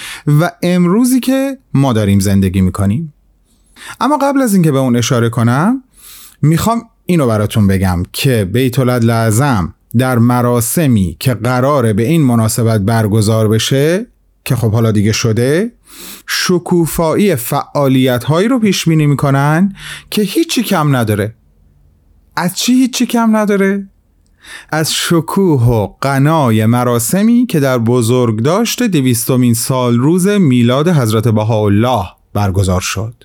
و 0.41 0.51
امروزی 0.63 1.21
که 1.21 1.59
ما 1.75 1.93
داریم 1.93 2.21
زندگی 2.21 2.61
می‌کنیم. 2.61 3.13
اما 4.01 4.19
قبل 4.23 4.43
از 4.43 4.55
اینکه 4.55 4.73
به 4.73 4.79
اون 4.79 4.97
اشاره 4.97 5.29
کنم 5.29 5.83
می‌خوام 6.43 6.83
اینو 7.07 7.27
براتون 7.27 7.67
بگم 7.67 8.03
که 8.13 8.51
بیت 8.53 8.79
لازم 8.79 9.75
در 9.99 10.19
مراسمی 10.19 11.17
که 11.21 11.35
قراره 11.35 11.93
به 11.93 12.03
این 12.03 12.23
مناسبت 12.23 12.81
برگزار 12.81 13.49
بشه 13.49 14.07
که 14.45 14.57
خب 14.57 14.73
حالا 14.73 14.93
دیگه 14.93 15.13
شده 15.13 15.73
شکوفایی 16.27 17.37
فعالیت 17.37 18.25
هایی 18.25 18.49
رو 18.49 18.59
پیش 18.59 18.89
بینی 18.89 19.07
می‌کنن 19.07 19.75
که 20.11 20.23
هیچی 20.23 20.63
کم 20.63 20.97
نداره. 20.97 21.35
از 22.37 22.59
چی 22.59 22.73
هیچی 22.73 23.07
کم 23.07 23.37
نداره؟ 23.37 23.89
از 24.73 24.95
شکوه 24.95 25.63
و 25.63 25.87
قنای 26.01 26.67
مراسمی 26.67 27.47
که 27.47 27.61
در 27.61 27.79
بزرگ 27.79 28.43
داشته 28.43 28.89
دویستمین 28.89 29.55
سال 29.55 29.99
روز 29.99 30.27
میلاد 30.29 30.89
حضرت 30.89 31.29
بهاءالله 31.29 32.05
برگزار 32.33 32.81
شد. 32.81 33.25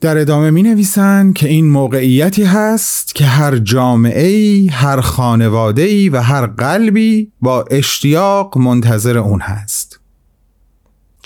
در 0.00 0.18
ادامه 0.18 0.50
می 0.50 0.62
نویسن 0.62 1.32
که 1.32 1.48
این 1.48 1.70
موقعیتی 1.70 2.44
هست 2.44 3.14
که 3.14 3.24
هر 3.24 3.56
جامعه 3.56 4.26
ای، 4.26 4.68
هر 4.68 5.00
خانواده 5.00 5.82
ای 5.82 6.08
و 6.08 6.20
هر 6.20 6.46
قلبی 6.46 7.32
با 7.40 7.64
اشتیاق 7.70 8.58
منتظر 8.58 9.18
اون 9.18 9.40
هست. 9.40 9.87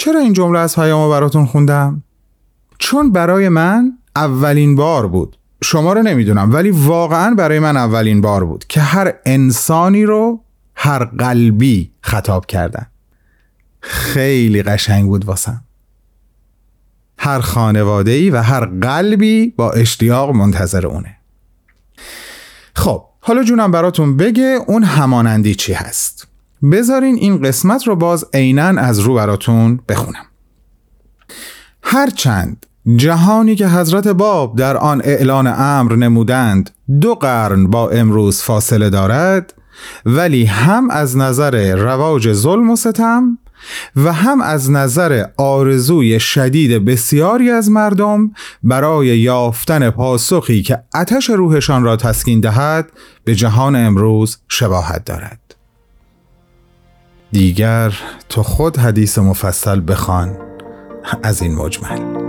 چرا 0.02 0.20
این 0.20 0.32
جمله 0.32 0.58
از 0.58 0.74
پیامو 0.74 1.10
براتون 1.10 1.46
خوندم؟ 1.46 2.02
چون 2.78 3.12
برای 3.12 3.48
من 3.48 3.98
اولین 4.16 4.76
بار 4.76 5.08
بود. 5.08 5.36
شما 5.64 5.92
رو 5.92 6.02
نمی‌دونم 6.02 6.52
ولی 6.52 6.70
واقعا 6.70 7.34
برای 7.34 7.58
من 7.58 7.76
اولین 7.76 8.20
بار 8.20 8.44
بود 8.44 8.64
که 8.68 8.80
هر 8.80 9.14
انسانی 9.26 10.04
رو 10.04 10.44
هر 10.74 11.04
قلبی 11.04 11.92
خطاب 12.00 12.46
کردن 12.46 12.86
خیلی 13.80 14.62
قشنگ 14.62 15.06
بود 15.06 15.24
واسم. 15.24 15.64
هر 17.18 17.40
خانواده 17.40 18.10
ای 18.10 18.30
و 18.30 18.42
هر 18.42 18.64
قلبی 18.64 19.54
با 19.56 19.70
اشتیاق 19.70 20.30
منتظر 20.30 20.86
اونه. 20.86 21.16
خب 22.76 23.04
حالا 23.20 23.42
جونم 23.42 23.70
براتون 23.70 24.16
بگه 24.16 24.58
اون 24.66 24.84
همانندی 24.84 25.54
چی 25.54 25.72
هست. 25.72 26.31
بذارین 26.70 27.14
این 27.14 27.42
قسمت 27.42 27.86
رو 27.86 27.96
باز 27.96 28.24
عینا 28.34 28.62
از 28.80 28.98
رو 28.98 29.14
براتون 29.14 29.80
بخونم. 29.88 30.26
هرچند 31.82 32.66
جهانی 32.96 33.56
که 33.56 33.68
حضرت 33.68 34.08
باب 34.08 34.56
در 34.56 34.76
آن 34.76 35.02
اعلان 35.04 35.46
امر 35.46 35.96
نمودند 35.96 36.70
دو 37.00 37.14
قرن 37.14 37.66
با 37.66 37.90
امروز 37.90 38.42
فاصله 38.42 38.90
دارد 38.90 39.54
ولی 40.06 40.44
هم 40.44 40.90
از 40.90 41.16
نظر 41.16 41.76
رواج 41.76 42.32
ظلم 42.32 42.70
و 42.70 42.76
ستم 42.76 43.38
و 43.96 44.12
هم 44.12 44.40
از 44.40 44.70
نظر 44.70 45.24
آرزوی 45.36 46.20
شدید 46.20 46.84
بسیاری 46.84 47.50
از 47.50 47.70
مردم 47.70 48.30
برای 48.62 49.06
یافتن 49.06 49.90
پاسخی 49.90 50.62
که 50.62 50.82
آتش 50.94 51.30
روحشان 51.30 51.84
را 51.84 51.96
تسکین 51.96 52.40
دهد 52.40 52.92
به 53.24 53.34
جهان 53.34 53.76
امروز 53.76 54.38
شباهت 54.48 55.04
دارد. 55.04 55.41
دیگر 57.32 57.94
تو 58.28 58.42
خود 58.42 58.76
حدیث 58.76 59.18
مفصل 59.18 59.82
بخوان 59.88 60.38
از 61.22 61.42
این 61.42 61.54
مجمل. 61.54 62.21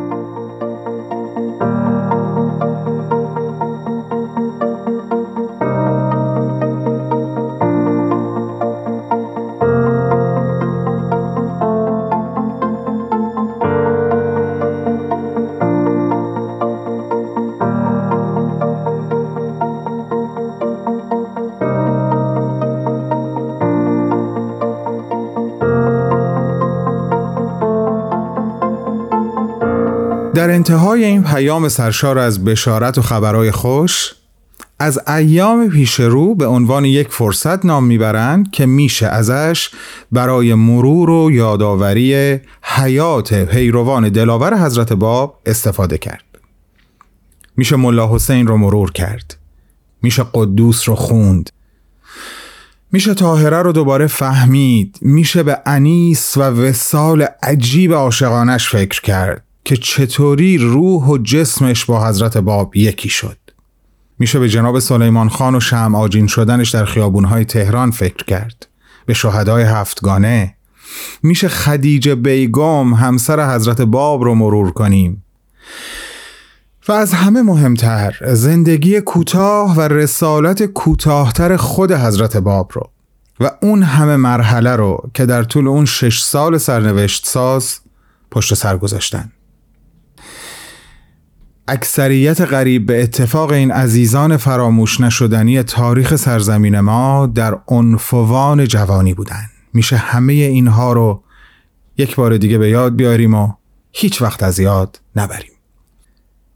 انتهای 30.64 31.06
این 31.06 31.24
پیام 31.24 31.70
سرشار 31.70 32.20
از 32.20 32.46
بشارت 32.46 32.98
و 32.98 33.02
خبرهای 33.02 33.52
خوش 33.52 34.14
از 34.80 35.00
ایام 35.08 35.70
پیش 35.70 36.00
رو 36.00 36.36
به 36.36 36.46
عنوان 36.46 36.86
یک 36.86 37.08
فرصت 37.08 37.66
نام 37.66 37.84
می‌برند 37.84 38.52
که 38.52 38.66
میشه 38.66 39.08
ازش 39.08 39.70
برای 40.12 40.54
مرور 40.54 41.10
و 41.10 41.32
یادآوری 41.32 42.40
حیات 42.62 43.34
پیروان 43.34 44.10
دلاور 44.10 44.66
حضرت 44.66 44.94
باب 44.94 45.42
استفاده 45.46 45.98
کرد. 45.98 46.24
میشه 47.58 47.76
ملا 47.76 48.16
حسین 48.16 48.48
رو 48.48 48.58
مرور 48.58 48.92
کرد. 48.92 49.38
میشه 50.02 50.26
قدوس 50.34 50.90
رو 50.90 50.96
خوند. 50.96 51.50
میشه 52.92 53.14
تاهره 53.14 53.62
رو 53.62 53.72
دوباره 53.72 54.08
فهمید. 54.08 55.00
میشه 55.02 55.44
به 55.44 55.58
انیس 55.66 56.38
و 56.38 56.42
وسال 56.42 57.26
عجیب 57.44 57.94
عاشقانش 57.94 58.70
فکر 58.70 59.02
کرد. 59.02 59.44
که 59.66 59.78
چطوری 59.78 60.58
روح 60.58 61.04
و 61.04 61.18
جسمش 61.18 61.86
با 61.86 62.08
حضرت 62.08 62.38
باب 62.38 62.76
یکی 62.76 63.10
شد. 63.10 63.38
میشه 64.20 64.40
به 64.40 64.50
جناب 64.50 64.80
سلیمان 64.80 65.30
خان 65.30 65.56
و 65.56 65.60
شم 65.60 65.96
آجین 65.96 66.28
شدنش 66.28 66.70
در 66.70 66.86
خیابونهای 66.86 67.46
تهران 67.46 67.92
فکر 67.92 68.26
کرد. 68.26 68.68
به 69.06 69.14
شهدای 69.14 69.64
هفتگانه. 69.64 70.56
میشه 71.24 71.48
خدیجه 71.48 72.16
بیگم 72.16 72.94
همسر 72.94 73.56
حضرت 73.56 73.82
باب 73.82 74.24
رو 74.24 74.36
مرور 74.36 74.72
کنیم. 74.72 75.24
و 76.88 76.92
از 76.92 77.14
همه 77.14 77.42
مهمتر 77.42 78.16
زندگی 78.34 79.02
کوتاه 79.02 79.76
و 79.76 79.82
رسالت 79.82 80.64
کوتاهتر 80.64 81.58
خود 81.58 81.92
حضرت 81.92 82.38
باب 82.38 82.72
رو. 82.74 82.90
و 83.40 83.52
اون 83.62 83.84
همه 83.84 84.16
مرحله 84.16 84.76
رو 84.76 85.10
که 85.14 85.26
در 85.26 85.44
طول 85.44 85.68
اون 85.68 85.86
شش 85.86 86.22
سال 86.22 86.58
سرنوشت 86.58 87.26
ساز 87.26 87.80
پشت 88.32 88.54
سر 88.54 88.78
گذاشتن. 88.78 89.32
اکثریت 91.68 92.42
غریب 92.42 92.86
به 92.86 93.04
اتفاق 93.04 93.52
این 93.52 93.72
عزیزان 93.72 94.38
فراموش 94.38 95.02
نشدنی 95.02 95.64
تاریخ 95.64 96.16
سرزمین 96.16 96.80
ما 96.80 97.26
در 97.26 97.60
عنفوان 97.68 98.66
جوانی 98.66 99.14
بودن. 99.14 99.46
میشه 99.74 99.96
همه 99.96 100.34
اینها 100.34 100.94
رو 100.94 101.24
یک 101.98 102.16
بار 102.16 102.38
دیگه 102.38 102.58
به 102.58 102.70
یاد 102.70 102.96
بیاریم 102.96 103.34
و 103.34 103.54
هیچ 103.92 104.22
وقت 104.22 104.44
از 104.44 104.60
یاد 104.60 105.02
نبریم. 105.16 105.52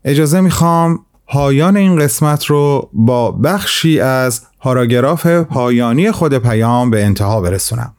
اجازه 0.04 0.42
می‌خوام 0.42 1.06
پایان 1.28 1.78
این 1.78 2.00
قسمت 2.00 2.46
رو 2.46 2.90
با 2.94 3.32
بخشی 3.32 4.00
از 4.00 4.42
پاراگراف 4.60 5.28
پایانی 5.28 6.12
خود 6.12 6.38
پیام 6.38 6.90
به 6.90 7.06
انتها 7.06 7.42
برسونم. 7.42 7.94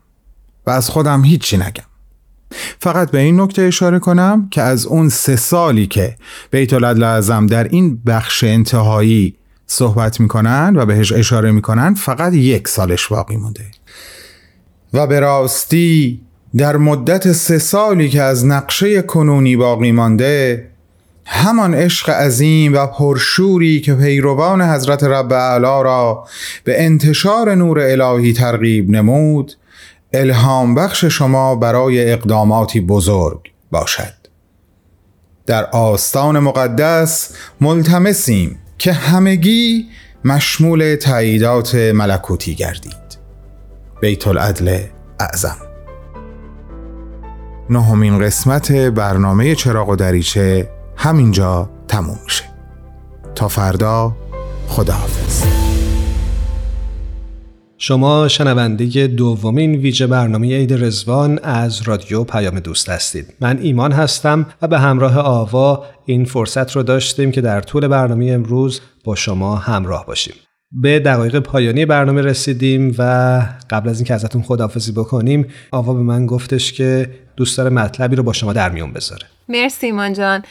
و 0.67 0.71
از 0.71 0.91
خودم 0.91 1.25
هیچی 1.25 1.57
نگم. 1.57 1.85
فقط 2.81 3.11
به 3.11 3.19
این 3.19 3.41
نکته 3.41 3.63
اشاره 3.63 3.99
کنم 3.99 4.49
که 4.51 4.63
از 4.63 4.87
اون 4.87 5.09
سه 5.09 5.37
سالی 5.37 5.87
که 5.87 6.17
بیت 6.51 6.73
اعظم 6.73 7.47
در 7.47 7.65
این 7.65 8.03
بخش 8.07 8.45
انتهایی 8.45 9.35
صحبت 9.67 10.21
می‌کنن 10.21 10.73
و 10.77 10.87
بهش 10.87 11.13
اشاره 11.13 11.53
می‌کنن 11.53 11.95
فقط 11.95 12.35
یک 12.35 12.69
سالش 12.69 13.07
باقی 13.07 13.37
مونده. 13.37 13.65
و 14.93 15.07
به 15.07 15.21
راستی 15.21 16.21
در 16.57 16.77
مدت 16.77 17.33
سه 17.33 17.59
سالی 17.59 18.09
که 18.09 18.23
از 18.23 18.47
نقشه 18.47 19.03
کنونی 19.03 19.57
باقی 19.57 19.93
مانده 19.93 20.69
همان 21.27 21.75
عشق 21.75 22.11
عظیم 22.11 22.75
و 22.75 22.87
پرشوری 22.87 23.81
که 23.81 23.95
پیروان 23.95 24.63
حضرت 24.63 25.05
رب 25.05 25.33
اعلی 25.33 25.65
را 25.65 26.25
به 26.65 26.85
انتشار 26.85 27.55
نور 27.55 27.81
الهی 27.81 28.33
ترغیب 28.33 28.91
نمود 28.91 29.53
الهام 30.13 30.75
بخش 30.75 31.05
شما 31.05 31.55
برای 31.55 32.13
اقداماتی 32.13 32.81
بزرگ 32.81 33.53
باشد. 33.71 34.15
در 35.47 35.65
آستان 35.65 36.39
مقدس 36.39 37.35
ملتمسیم 37.61 38.59
که 38.79 38.93
همگی 38.93 39.87
مشمول 40.25 40.97
تاییدات 40.97 41.75
ملکوتی 41.75 42.55
گردید. 42.55 43.19
بیت 44.01 44.27
العدل 44.29 44.81
اعظم. 45.21 45.57
نهمین 47.71 48.19
قسمت 48.19 48.73
برنامه 48.73 49.55
چراغ 49.55 49.89
و 49.89 49.97
دریچه 49.97 50.71
همینجا 50.97 51.71
تموم 51.89 52.19
میشه. 52.25 52.45
تا 53.35 53.49
فردا 53.49 54.17
خداحافظ. 54.69 55.58
شما 57.81 58.29
شنونده 58.29 59.07
دومین 59.07 59.75
ویژه 59.75 60.07
برنامه 60.07 60.57
عید 60.57 60.85
رزوان 60.85 61.39
از 61.43 61.83
رادیو 61.83 62.25
پیام 62.25 62.61
دوست 62.61 62.89
هستید. 62.89 63.35
من 63.41 63.59
ایمان 63.59 63.93
هستم 63.93 64.47
و 64.63 64.69
به 64.69 64.79
همراه 64.79 65.19
آوا 65.19 65.85
این 66.07 66.25
فرصت 66.25 66.77
رو 66.77 66.83
داشتیم 66.83 67.31
که 67.31 67.41
در 67.41 67.61
طول 67.61 67.89
برنامه 67.89 68.31
امروز 68.31 68.81
با 69.05 69.15
شما 69.15 69.57
همراه 69.57 70.07
باشیم. 70.07 70.35
به 70.73 70.99
دقایق 70.99 71.39
پایانی 71.39 71.87
برنامه 71.87 72.23
رسیدیم 72.23 72.95
و 72.99 73.43
قبل 73.71 73.89
از 73.89 73.99
اینکه 73.99 74.15
ازتون 74.15 74.43
خداحافظی 74.43 74.93
بکنیم 74.93 75.47
آوا 75.71 75.95
به 75.95 76.03
من 76.03 76.27
گفتش 76.27 76.73
که 76.73 77.11
دوست 77.37 77.59
داره 77.59 77.71
مطلبی 77.71 78.17
رو 78.17 78.23
با 78.23 78.33
شما 78.33 78.53
در 78.53 78.71
میون 78.71 78.93
بذاره. 78.93 79.27
مرسی 79.49 79.87
ایمان 79.87 80.13
جان. 80.13 80.43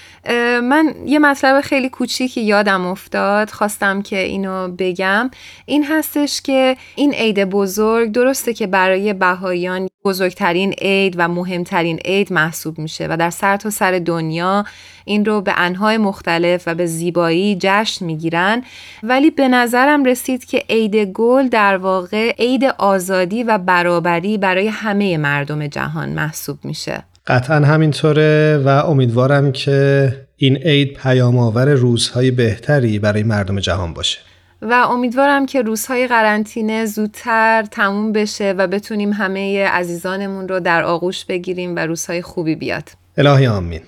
من 0.62 0.96
یه 1.06 1.20
مطلب 1.20 1.62
خیلی 1.62 1.90
کوچیکی 1.90 2.42
یادم 2.42 2.86
افتاد 2.86 3.50
خواستم 3.50 4.02
که 4.02 4.20
اینو 4.20 4.68
بگم. 4.68 5.32
این 5.66 5.86
هستش 5.86 6.42
که 6.42 6.78
این 6.96 7.14
عید 7.14 7.44
بزرگ 7.44 8.12
درسته 8.12 8.54
که 8.54 8.68
برای 8.68 9.14
بهاییان 9.14 9.88
بزرگترین 10.06 10.72
عید 10.72 11.16
و 11.18 11.28
مهمترین 11.28 12.00
عید 12.06 12.34
محسوب 12.34 12.80
میشه 12.80 13.08
و 13.10 13.18
در 13.18 13.30
سر 13.30 13.58
تا 13.58 13.70
سر 13.70 14.00
دنیا 14.06 14.66
این 15.06 15.26
رو 15.26 15.42
به 15.42 15.54
انهای 15.58 15.98
مختلف 15.98 16.64
و 16.68 16.76
به 16.76 16.86
زیبایی 16.86 17.58
جشن 17.62 18.06
می‌گیرن. 18.06 18.64
ولی 19.04 19.30
به 19.32 19.48
نظرم 19.48 20.04
رسید 20.04 20.46
که 20.46 20.64
عید 20.70 20.96
گل 20.96 21.48
در 21.48 21.78
واقع 21.78 22.36
عید 22.40 22.64
آزادی 22.64 23.44
و 23.44 23.58
برابری 23.58 24.38
برای 24.38 24.68
همه 24.68 25.18
مردم 25.18 25.68
جهان 25.68 26.10
محسوب 26.10 26.58
میشه. 26.64 27.04
قطعا 27.28 27.56
همینطوره 27.56 28.58
و 28.66 28.68
امیدوارم 28.68 29.52
که 29.52 30.12
این 30.36 30.58
عید 30.58 30.94
پیام 30.94 31.38
آور 31.38 31.74
روزهای 31.74 32.32
بهتری 32.32 33.00
برای 33.00 33.24
مردم 33.24 33.60
جهان 33.60 33.94
باشه. 33.94 34.20
و 34.62 34.74
امیدوارم 34.74 35.46
که 35.46 35.62
روزهای 35.62 36.08
قرنطینه 36.08 36.86
زودتر 36.86 37.66
تموم 37.72 38.12
بشه 38.12 38.56
و 38.58 38.68
بتونیم 38.68 39.14
همه 39.14 39.68
عزیزانمون 39.68 40.48
رو 40.48 40.60
در 40.60 40.84
آغوش 40.84 41.26
بگیریم 41.26 41.76
و 41.76 41.80
روزهای 41.80 42.22
خوبی 42.22 42.56
بیاد. 42.56 42.90
الهی 43.18 43.48
آمین. 43.48 43.82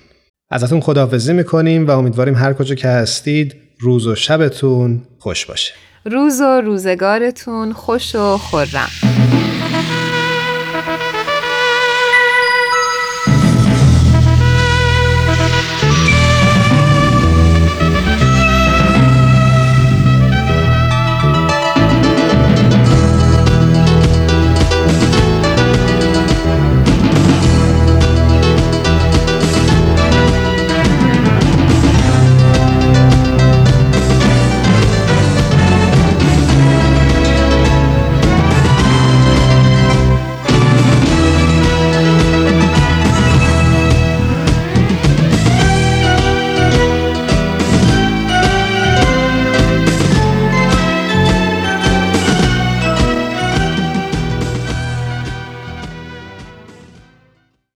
ازتون 0.51 0.79
خداحافظی 0.79 1.33
می‌کنیم 1.33 1.87
و 1.87 1.91
امیدواریم 1.91 2.35
هر 2.35 2.53
کجا 2.53 2.75
که 2.75 2.87
هستید 2.87 3.55
روز 3.79 4.07
و 4.07 4.15
شبتون 4.15 5.01
خوش 5.19 5.45
باشه. 5.45 5.73
روز 6.05 6.41
و 6.41 6.61
روزگارتون 6.61 7.73
خوش 7.73 8.15
و 8.15 8.37
خورم 8.37 9.18